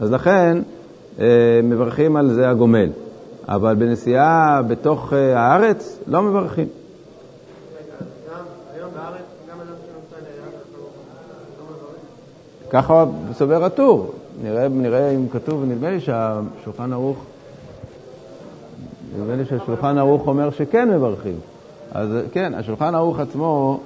אז 0.00 0.12
לכן 0.12 0.58
אה, 1.20 1.60
מברכים 1.62 2.16
על 2.16 2.28
זה 2.28 2.50
הגומל. 2.50 2.88
אבל 3.48 3.74
בנסיעה 3.74 4.62
בתוך 4.66 5.12
אה, 5.12 5.40
הארץ 5.40 5.98
לא 6.06 6.22
מברכים. 6.22 6.66
ככה 12.70 13.04
סובר 13.32 13.64
הטור. 13.64 14.12
נראה, 14.42 14.68
נראה 14.68 15.10
אם 15.10 15.28
כתוב, 15.28 15.64
נדמה 15.64 15.90
לי 15.90 16.00
שהשולחן 16.00 16.92
ערוך, 16.92 17.24
נדמה 19.18 19.36
לי 19.36 19.44
שהשולחן 19.44 19.98
ערוך 19.98 20.26
אומר 20.26 20.50
שכן 20.50 20.90
מברכים. 20.90 21.36
אז 21.92 22.08
כן, 22.32 22.54
השולחן 22.54 22.94
ערוך 22.94 23.20
עצמו, 23.20 23.80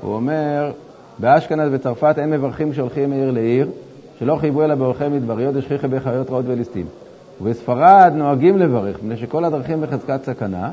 הוא 0.00 0.14
אומר, 0.14 0.70
באשכנז 1.18 1.68
וצרפת 1.72 2.14
אין 2.18 2.30
מברכים 2.30 2.72
כשהולכים 2.72 3.10
מעיר 3.10 3.30
לעיר, 3.30 3.68
שלא 4.18 4.36
חייבו 4.36 4.64
אלא 4.64 4.74
בהולכי 4.74 5.08
מדבריות, 5.08 5.56
השכיחי 5.56 5.88
בחיות 5.88 6.30
רעות 6.30 6.44
וליסטים. 6.48 6.86
ובספרד 7.40 8.12
נוהגים 8.14 8.58
לברך, 8.58 8.96
מפני 8.96 9.16
שכל 9.16 9.44
הדרכים 9.44 9.80
בחזקת 9.80 10.24
סכנה, 10.24 10.70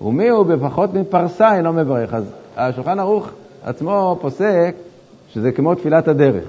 ומי 0.00 0.28
הוא 0.28 0.46
בפחות 0.46 0.94
מפרסה 0.94 1.56
אינו 1.56 1.72
מברך. 1.72 2.14
אז 2.14 2.24
השולחן 2.56 2.98
ערוך 2.98 3.30
עצמו 3.64 4.18
פוסק 4.20 4.74
שזה 5.28 5.52
כמו 5.52 5.74
תפילת 5.74 6.08
הדרך. 6.08 6.44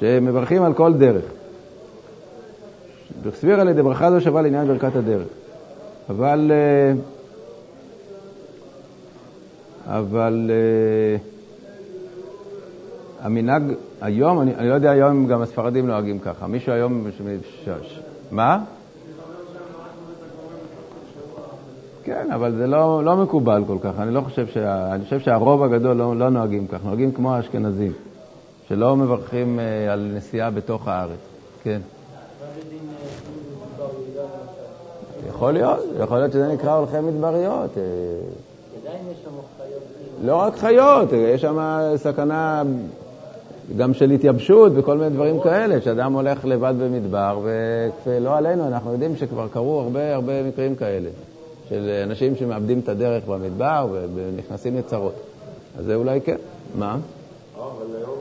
שמברכים 0.00 0.62
על 0.62 0.74
כל 0.74 0.92
דרך. 0.94 1.24
בסביר 3.22 3.60
על 3.60 3.68
ידי 3.68 3.82
ברכה 3.82 4.10
זו 4.10 4.20
שווה 4.20 4.42
לעניין 4.42 4.66
ברכת 4.66 4.96
הדרך. 4.96 5.26
אבל, 6.10 6.52
אה, 6.54 6.92
אבל 9.86 10.50
אה, 10.50 11.16
המנהג 13.20 13.62
היום, 14.00 14.40
אני, 14.40 14.54
אני 14.54 14.68
לא 14.68 14.74
יודע 14.74 14.90
היום 14.90 15.10
אם 15.10 15.26
גם 15.26 15.42
הספרדים 15.42 15.86
נוהגים 15.86 16.18
ככה. 16.18 16.46
מישהו 16.46 16.72
היום... 16.72 17.06
ש... 17.18 17.22
ש... 17.82 18.00
מה? 18.30 18.58
כן, 22.04 22.30
אבל 22.34 22.52
זה 22.52 22.66
לא, 22.66 23.04
לא 23.04 23.16
מקובל 23.16 23.62
כל 23.66 23.76
כך. 23.80 23.92
אני 23.98 24.14
לא 24.14 24.20
חושב 24.20 24.46
שה... 24.46 24.94
אני 24.94 25.04
חושב 25.04 25.20
שהרוב 25.20 25.62
הגדול 25.62 25.96
לא, 25.96 26.16
לא 26.16 26.30
נוהגים 26.30 26.66
כך, 26.66 26.84
נוהגים 26.84 27.12
כמו 27.12 27.34
האשכנזים. 27.34 27.92
שלא 28.68 28.96
מברכים 28.96 29.60
אה, 29.60 29.92
על 29.92 30.10
נסיעה 30.14 30.50
בתוך 30.50 30.88
הארץ. 30.88 31.18
כן. 31.62 31.80
יכול 35.28 35.52
להיות, 35.52 35.78
יכול 36.00 36.18
להיות 36.18 36.32
שזה 36.32 36.48
נקרא 36.48 36.72
הולכי 36.72 37.00
מדבריות. 37.00 37.78
אה. 37.78 37.82
לא 40.24 40.36
רק 40.36 40.56
חיות, 40.56 41.12
יש 41.12 41.40
שם 41.40 41.58
סכנה 41.96 42.62
גם 43.76 43.94
של 43.94 44.10
התייבשות 44.10 44.72
וכל 44.74 44.98
מיני 44.98 45.10
דברים 45.10 45.40
כאלה, 45.40 45.80
שאדם 45.80 46.12
הולך 46.12 46.44
לבד 46.44 46.74
במדבר, 46.78 47.40
ולא 48.06 48.36
עלינו, 48.36 48.66
אנחנו 48.66 48.92
יודעים 48.92 49.16
שכבר 49.16 49.48
קרו 49.48 49.80
הרבה 49.80 50.14
הרבה 50.14 50.42
מקרים 50.42 50.76
כאלה, 50.76 51.08
של 51.68 52.02
אנשים 52.04 52.36
שמאבדים 52.36 52.78
את 52.78 52.88
הדרך 52.88 53.24
במדבר 53.24 53.86
ונכנסים 54.14 54.76
לצרות. 54.76 55.14
אז 55.78 55.84
זה 55.84 55.94
אולי 55.94 56.20
כן. 56.20 56.36
מה? 56.78 56.86
אה, 56.86 56.96
אבל 57.56 57.96
היום 57.96 58.13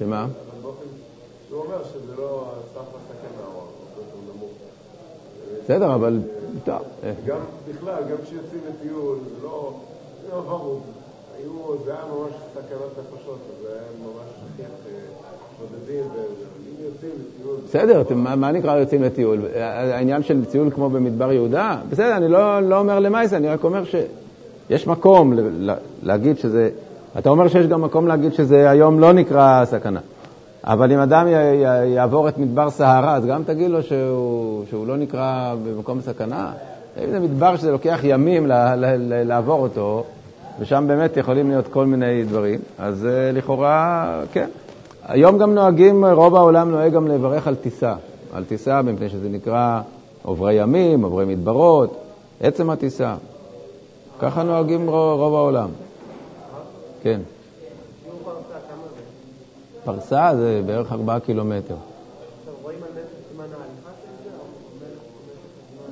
שמה? 0.00 0.26
הוא 1.50 1.64
אומר 1.64 1.84
שזה 1.84 2.12
לא 2.18 2.44
סף 2.74 2.78
הסכנה, 2.80 3.46
הוא 3.52 3.62
הרבה 3.62 4.32
נמוך. 4.34 4.50
בסדר, 5.64 5.94
אבל 5.94 6.20
טוב. 6.64 6.78
גם 7.26 7.38
בכלל, 7.68 8.02
גם 8.10 8.16
כשיוצאים 8.24 8.60
לטיול, 8.68 9.18
לא 9.42 9.72
ברור. 10.30 10.80
זה 11.84 11.92
היה 11.92 12.02
ממש 12.12 12.32
סכנת 12.52 12.98
נפשות, 12.98 13.38
זה 13.62 13.68
היה 13.68 13.82
ממש 14.02 14.30
בודדים, 15.60 16.04
ואם 16.14 16.84
יוצאים 16.84 17.10
לטיול... 17.20 17.56
בסדר, 17.66 18.02
מה 18.36 18.52
נקרא 18.52 18.76
יוצאים 18.76 19.02
לטיול? 19.02 19.40
העניין 19.54 20.22
של 20.22 20.44
טיול 20.44 20.70
כמו 20.70 20.90
במדבר 20.90 21.32
יהודה? 21.32 21.80
בסדר, 21.90 22.16
אני 22.16 22.28
לא, 22.28 22.60
לא 22.62 22.78
אומר 22.78 23.00
למעשה, 23.00 23.36
אני 23.36 23.48
רק 23.48 23.64
אומר 23.64 23.82
שיש 23.84 24.86
מקום 24.86 25.32
להגיד 26.02 26.38
שזה... 26.38 26.70
אתה 27.18 27.30
אומר 27.30 27.48
שיש 27.48 27.66
גם 27.66 27.82
מקום 27.82 28.06
להגיד 28.06 28.34
שזה 28.34 28.70
היום 28.70 29.00
לא 29.00 29.12
נקרא 29.12 29.64
סכנה. 29.64 30.00
אבל 30.64 30.92
אם 30.92 30.98
אדם 30.98 31.26
יעבור 31.86 32.28
את 32.28 32.38
מדבר 32.38 32.70
סהרה, 32.70 33.14
אז 33.14 33.26
גם 33.26 33.42
תגיד 33.44 33.70
לו 33.70 33.82
שהוא, 33.82 34.64
שהוא 34.70 34.86
לא 34.86 34.96
נקרא 34.96 35.54
במקום 35.64 36.00
סכנה. 36.00 36.52
אם 37.04 37.10
זה 37.10 37.20
מדבר 37.20 37.56
שזה 37.56 37.70
לוקח 37.70 38.00
ימים 38.02 38.46
לעבור 39.06 39.62
אותו, 39.62 40.04
ושם 40.60 40.84
באמת 40.88 41.16
יכולים 41.16 41.50
להיות 41.50 41.68
כל 41.68 41.86
מיני 41.86 42.24
דברים, 42.24 42.58
אז 42.78 43.04
uh, 43.04 43.36
לכאורה, 43.36 44.20
כן. 44.32 44.48
היום 45.08 45.38
גם 45.38 45.54
נוהגים, 45.54 46.04
רוב 46.04 46.36
העולם 46.36 46.70
נוהג 46.70 46.92
גם 46.92 47.08
לברך 47.08 47.46
על 47.46 47.54
טיסה. 47.54 47.94
על 48.32 48.44
טיסה, 48.44 48.82
מפני 48.82 49.08
שזה 49.08 49.28
נקרא 49.28 49.80
עוברי 50.22 50.54
ימים, 50.54 51.02
עוברי 51.02 51.24
מדברות, 51.24 51.96
עצם 52.40 52.70
הטיסה. 52.70 53.14
ככה 54.20 54.42
נוהגים 54.42 54.88
רוב 54.90 55.34
העולם. 55.34 55.68
כן. 57.02 57.20
פרסה 59.84 60.30
זה 60.36 60.62
בערך 60.66 60.92
ארבעה 60.92 61.20
קילומטר. 61.20 61.74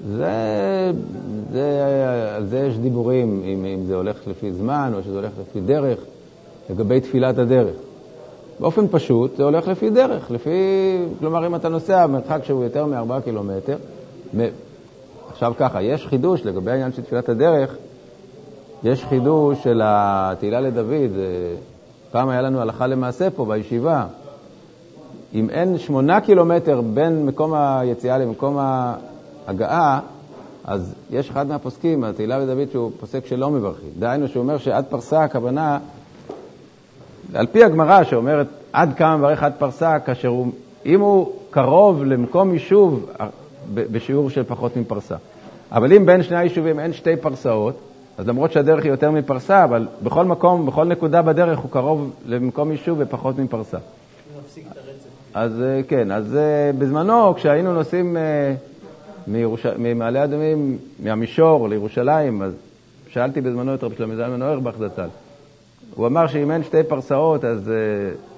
זה, 0.07 0.93
זה, 1.53 2.35
על 2.37 2.47
זה 2.47 2.59
יש 2.59 2.79
דיבורים, 2.79 3.43
אם, 3.45 3.65
אם 3.65 3.85
זה 3.87 3.95
הולך 3.95 4.17
לפי 4.27 4.53
זמן 4.53 4.93
או 4.95 5.03
שזה 5.03 5.17
הולך 5.17 5.33
לפי 5.41 5.61
דרך, 5.61 5.99
לגבי 6.71 7.01
תפילת 7.01 7.39
הדרך. 7.39 7.75
באופן 8.61 8.89
פשוט 8.91 9.37
זה 9.37 9.45
הולך 9.45 9.69
לפי 9.69 9.91
דרך, 9.91 10.31
לפי, 10.31 10.51
כלומר 11.19 11.47
אם 11.47 11.55
אתה 11.55 11.69
נוסע 11.69 12.07
במרחק 12.07 12.45
שהוא 12.45 12.65
יותר 12.65 12.87
מארבעה 12.87 13.21
קילומטר, 13.21 13.77
מ... 14.37 14.41
עכשיו 15.31 15.53
ככה, 15.59 15.83
יש 15.83 16.07
חידוש 16.07 16.47
לגבי 16.47 16.71
העניין 16.71 16.93
של 16.93 17.03
תפילת 17.03 17.29
הדרך, 17.29 17.77
יש 18.85 19.05
חידוש 19.05 19.63
של 19.65 19.81
התהילה 19.85 20.61
לדוד, 20.61 21.11
פעם 22.11 22.29
היה 22.29 22.43
לנו 22.43 22.61
הלכה 22.61 22.87
למעשה 22.87 23.31
פה 23.31 23.45
בישיבה. 23.45 24.07
אם 25.35 25.51
אין 25.51 25.79
שמונה 25.79 26.21
קילומטר 26.21 26.81
בין 26.81 27.27
מקום 27.27 27.55
היציאה 27.55 28.19
למקום 28.19 28.59
ההגעה, 28.59 30.01
אז 30.65 30.95
יש 31.11 31.31
אחד 31.31 31.47
מהפוסקים, 31.49 32.05
התהילה 32.05 32.39
לדוד, 32.39 32.71
שהוא 32.73 32.91
פוסק 33.01 33.27
שלא 33.27 33.51
מברכים. 33.51 33.89
דהיינו, 33.99 34.29
שהוא 34.29 34.43
אומר 34.43 34.59
שעד 34.59 34.85
פרסה 34.85 35.25
הכוונה, 35.25 35.79
על 37.35 37.47
פי 37.47 37.65
הגמרא 37.65 38.05
שאומרת 38.05 38.47
עד 38.73 38.95
כמה 38.97 39.17
מברך 39.17 39.43
עד 39.43 39.53
פרסה, 39.59 39.99
כאשר 39.99 40.29
הוא, 40.29 40.53
אם 40.87 41.01
הוא 41.01 41.33
קרוב 41.51 42.05
למקום 42.05 42.53
יישוב, 42.53 43.11
בשיעור 43.75 44.31
של 44.31 44.45
פחות 44.45 44.77
מפרסה. 44.77 45.17
אבל 45.73 45.93
אם 45.93 46.07
בין 46.07 46.23
שני 46.23 46.37
היישובים 46.37 46.81
אין 46.81 46.93
שתי 46.93 47.17
פרסאות, 47.17 47.75
אז 48.19 48.29
למרות 48.29 48.53
שהדרך 48.53 48.85
היא 48.85 48.91
יותר 48.91 49.11
מפרסה, 49.11 49.65
אבל 49.65 49.87
בכל 50.03 50.25
מקום, 50.25 50.67
בכל 50.67 50.85
נקודה 50.85 51.23
בדרך 51.23 51.59
הוא 51.59 51.71
קרוב 51.71 52.11
למקום 52.27 52.71
יישוב 52.71 52.99
ופחות 53.01 53.39
מפרסה. 53.39 53.79
אז 55.35 55.63
אה, 55.63 55.81
כן, 55.89 56.11
אז 56.11 56.37
אה, 56.37 56.71
בזמנו, 56.79 57.35
כשהיינו 57.35 57.75
נוסעים 57.75 58.17
אה, 58.17 58.55
מירוש... 59.27 59.67
ממעלה 59.79 60.25
אדומים, 60.25 60.79
מהמישור 61.03 61.69
לירושלים, 61.69 62.43
אז 62.43 62.53
שאלתי 63.09 63.41
בזמנו 63.41 63.75
את 63.75 63.85
רבי 63.85 63.97
שלמה 63.97 64.17
זלמן 64.17 64.43
אוירבך 64.43 64.75
זצ"ל. 64.79 65.09
הוא 65.95 66.07
אמר 66.07 66.27
שאם 66.27 66.51
אין 66.51 66.63
שתי 66.63 66.83
פרסאות, 66.83 67.45
אז 67.45 67.71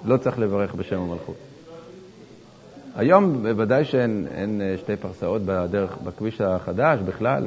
לא 0.04 0.16
צריך 0.16 0.38
לברך 0.38 0.74
בשם 0.74 1.00
המלכות. 1.00 1.34
היום 2.96 3.42
בוודאי 3.42 3.84
שאין 3.84 4.62
שתי 4.76 4.96
פרסאות 4.96 5.42
בדרך, 5.44 5.96
בכביש 6.04 6.40
החדש 6.40 6.98
בכלל. 6.98 7.44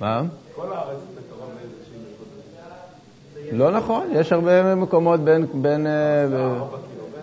מה? 0.00 0.22
כל 0.54 0.72
הארץ 0.72 0.98
זה 1.14 1.20
קרוב 1.30 1.50
לאיזושהי 1.60 3.56
לא 3.58 3.70
נכון, 3.70 4.06
יש 4.12 4.32
הרבה 4.32 4.74
מקומות 4.74 5.20
בין, 5.20 5.46
בין, 5.54 5.86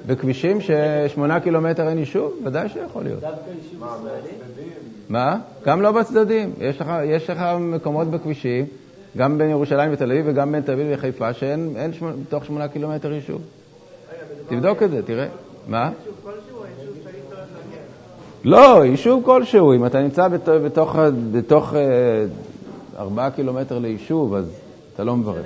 בכבישים 0.05 0.57
ששמונה 0.61 1.39
קילומטר 1.39 1.87
אין 1.87 1.97
יישוב, 1.97 2.33
ודאי 2.45 2.69
שיכול 2.69 3.03
להיות. 3.03 3.19
דווקא 3.19 3.49
יישוב 3.49 3.87
ישראלי? 3.99 4.69
מה? 5.09 5.37
גם 5.65 5.81
לא 5.81 5.91
בצדדים. 5.91 6.53
יש 6.59 6.81
לך, 6.81 6.91
יש 7.05 7.29
לך 7.29 7.39
מקומות 7.59 8.07
בכבישים, 8.07 8.65
גם 9.17 9.37
בין 9.37 9.49
ירושלים 9.49 9.93
ותל 9.93 10.11
אביב 10.11 10.25
וגם 10.27 10.51
בין 10.51 10.61
תל 10.61 10.71
אביב 10.71 10.87
וחיפה, 10.91 11.33
שאין 11.33 11.75
בתוך 12.27 12.45
שמונה 12.45 12.67
קילומטר 12.67 13.13
יישוב. 13.13 13.41
תבדוק 14.47 14.83
את 14.83 14.91
זה, 14.91 15.03
תראה. 15.03 15.27
מה? 15.67 15.91
לא, 18.43 18.85
יישוב 18.85 19.23
כלשהו. 19.25 19.73
אם 19.73 19.85
אתה 19.85 20.01
נמצא 20.01 20.27
בתוך, 20.65 20.95
בתוך 21.31 21.75
אה, 21.75 22.25
ארבעה 22.97 23.31
קילומטר 23.31 23.79
ליישוב, 23.79 24.33
אז 24.33 24.45
אתה 24.93 25.03
לא 25.03 25.15
מברך. 25.15 25.45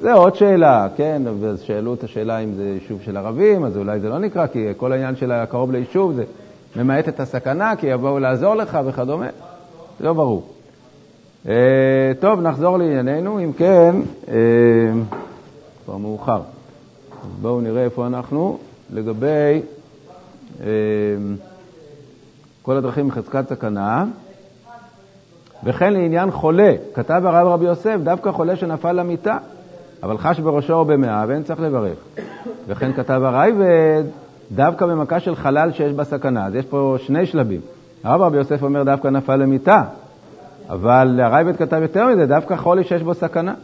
זה 0.00 0.12
עוד 0.12 0.34
שאלה, 0.34 0.88
כן, 0.96 1.22
אז 1.26 1.60
שאלו 1.60 1.94
את 1.94 2.04
השאלה 2.04 2.38
אם 2.38 2.54
זה 2.54 2.64
יישוב 2.64 3.02
של 3.02 3.16
ערבים, 3.16 3.64
אז 3.64 3.76
אולי 3.76 4.00
זה 4.00 4.08
לא 4.08 4.18
נקרא, 4.18 4.46
כי 4.46 4.66
כל 4.76 4.92
העניין 4.92 5.16
של 5.16 5.32
הקרוב 5.32 5.72
ליישוב 5.72 6.12
זה 6.12 6.24
ממעט 6.76 7.08
את 7.08 7.20
הסכנה, 7.20 7.76
כי 7.76 7.86
יבואו 7.86 8.18
לעזור 8.18 8.54
לך 8.54 8.78
וכדומה. 8.86 9.26
לא 10.00 10.12
ברור. 10.12 10.48
אה, 11.48 12.12
טוב, 12.20 12.40
נחזור 12.40 12.78
לענייננו. 12.78 13.38
אם 13.38 13.52
כן, 13.52 13.96
אה, 14.28 14.34
כבר 15.84 15.96
מאוחר. 15.96 16.40
בואו 17.40 17.60
נראה 17.60 17.84
איפה 17.84 18.06
אנחנו. 18.06 18.58
לגבי 18.92 19.62
אה, 20.60 20.66
כל 22.62 22.76
הדרכים 22.76 23.06
מחזקת 23.06 23.48
סכנה, 23.48 24.04
וכן 25.66 25.92
לעניין 25.92 26.30
חולה, 26.30 26.74
כתב 26.94 27.22
הרב 27.24 27.46
רבי 27.46 27.64
יוסף, 27.64 27.96
דווקא 28.02 28.30
חולה 28.30 28.56
שנפל 28.56 28.92
למיטה. 28.92 29.38
אבל 30.02 30.18
חש 30.18 30.40
בראשו 30.40 30.72
או 30.72 30.84
במאה, 30.84 31.24
ואין 31.28 31.42
צריך 31.42 31.60
לברך. 31.60 31.98
וכן 32.68 32.92
כתב 32.92 33.20
הרייבד, 33.24 34.02
דווקא 34.52 34.86
במכה 34.86 35.20
של 35.20 35.36
חלל 35.36 35.72
שיש 35.72 35.92
בה 35.92 36.04
סכנה. 36.04 36.46
אז 36.46 36.54
יש 36.54 36.66
פה 36.66 36.96
שני 36.98 37.26
שלבים. 37.26 37.60
הרב 38.04 38.22
רבי 38.22 38.36
יוסף 38.36 38.62
אומר 38.62 38.82
דווקא 38.82 39.08
נפל 39.08 39.36
למיטה, 39.36 39.82
אבל 40.68 41.20
הרייבד 41.22 41.56
כתב 41.56 41.78
יותר 41.82 42.06
מזה, 42.06 42.26
דווקא 42.26 42.56
חולי 42.56 42.84
שיש 42.84 43.02
בו 43.02 43.14
סכנה. 43.14 43.54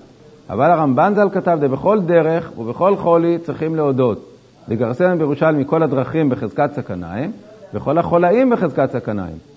אבל 0.50 0.70
הרמב"ן 0.70 1.12
ז"ל 1.16 1.28
כתב, 1.32 1.58
בכל 1.62 2.00
דרך 2.00 2.58
ובכל 2.58 2.96
חולי 2.96 3.38
צריכים 3.38 3.76
להודות. 3.76 4.28
לגרסן 4.68 5.18
בירושלים 5.18 5.58
מכל 5.58 5.82
הדרכים 5.82 6.28
בחזקת 6.28 6.70
סכנאים, 6.74 7.32
וכל 7.74 7.98
החולאים 7.98 8.50
בחזקת 8.50 8.90
סכנאים. 8.92 9.51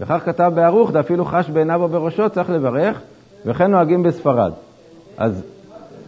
וכך 0.00 0.22
כתב 0.24 0.52
בערוך, 0.54 0.90
דאפילו 0.90 1.24
חש 1.24 1.50
בעיניו 1.50 1.82
או 1.82 1.88
בראשו, 1.88 2.30
צריך 2.30 2.50
לברך, 2.50 3.00
וכן 3.46 3.70
נוהגים 3.70 4.02
בספרד. 4.02 4.52
אז 5.16 5.42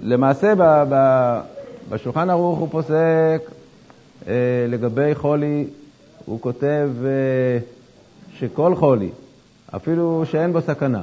למעשה 0.02 0.54
ב, 0.54 0.84
ב, 0.88 0.94
בשולחן 1.90 2.30
ערוך 2.30 2.58
הוא 2.58 2.68
פוסק 2.70 3.40
אה, 4.28 4.32
לגבי 4.68 5.14
חולי, 5.14 5.66
הוא 6.24 6.40
כותב 6.40 6.90
אה, 7.04 7.58
שכל 8.34 8.74
חולי, 8.74 9.10
אפילו 9.76 10.22
שאין 10.24 10.52
בו 10.52 10.60
סכנה. 10.60 11.02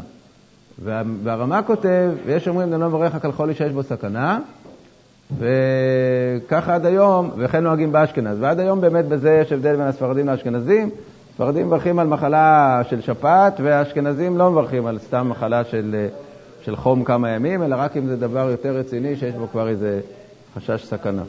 וה, 0.84 1.02
והרמה 1.24 1.64
כותב, 1.64 2.12
ויש 2.26 2.48
אומרים, 2.48 2.74
אני 2.74 2.82
לא 2.82 2.88
מברך 2.88 3.16
רק 3.16 3.26
על 3.26 3.32
חולי 3.32 3.54
שיש 3.54 3.72
בו 3.72 3.84
סכנה, 3.84 4.40
וככה 5.38 6.76
עד 6.76 6.86
היום, 6.86 7.32
וכן 7.38 7.64
נוהגים 7.64 7.92
באשכנז. 7.92 8.38
ועד 8.40 8.60
היום 8.60 8.82
באמת 8.82 9.06
בזה 9.06 9.40
יש 9.42 9.52
הבדל 9.52 9.76
בין 9.76 9.88
הספרדים 9.88 10.28
לאשכנזים. 10.28 10.90
ספרדים 11.36 11.68
מברכים 11.68 12.00
על 12.00 12.08
מחלה 12.08 12.82
של 12.90 13.02
שפעת, 13.02 13.60
והאשכנזים 13.64 14.38
לא 14.38 14.52
מברכים 14.52 14.86
על 14.86 15.00
סתם 15.00 15.30
מחלה 15.30 15.64
של... 15.64 16.08
של 16.66 16.76
חום 16.76 17.04
כמה 17.04 17.30
ימים, 17.30 17.64
אלא 17.64 17.76
רק 17.80 17.98
אם 17.98 18.06
זה 18.08 18.16
דבר 18.16 18.50
יותר 18.52 18.76
רציני 18.76 19.16
שיש 19.16 19.36
בו 19.36 19.48
כבר 19.52 19.68
איזה 19.68 20.02
חשש 20.56 20.86
סכנה. 20.86 21.24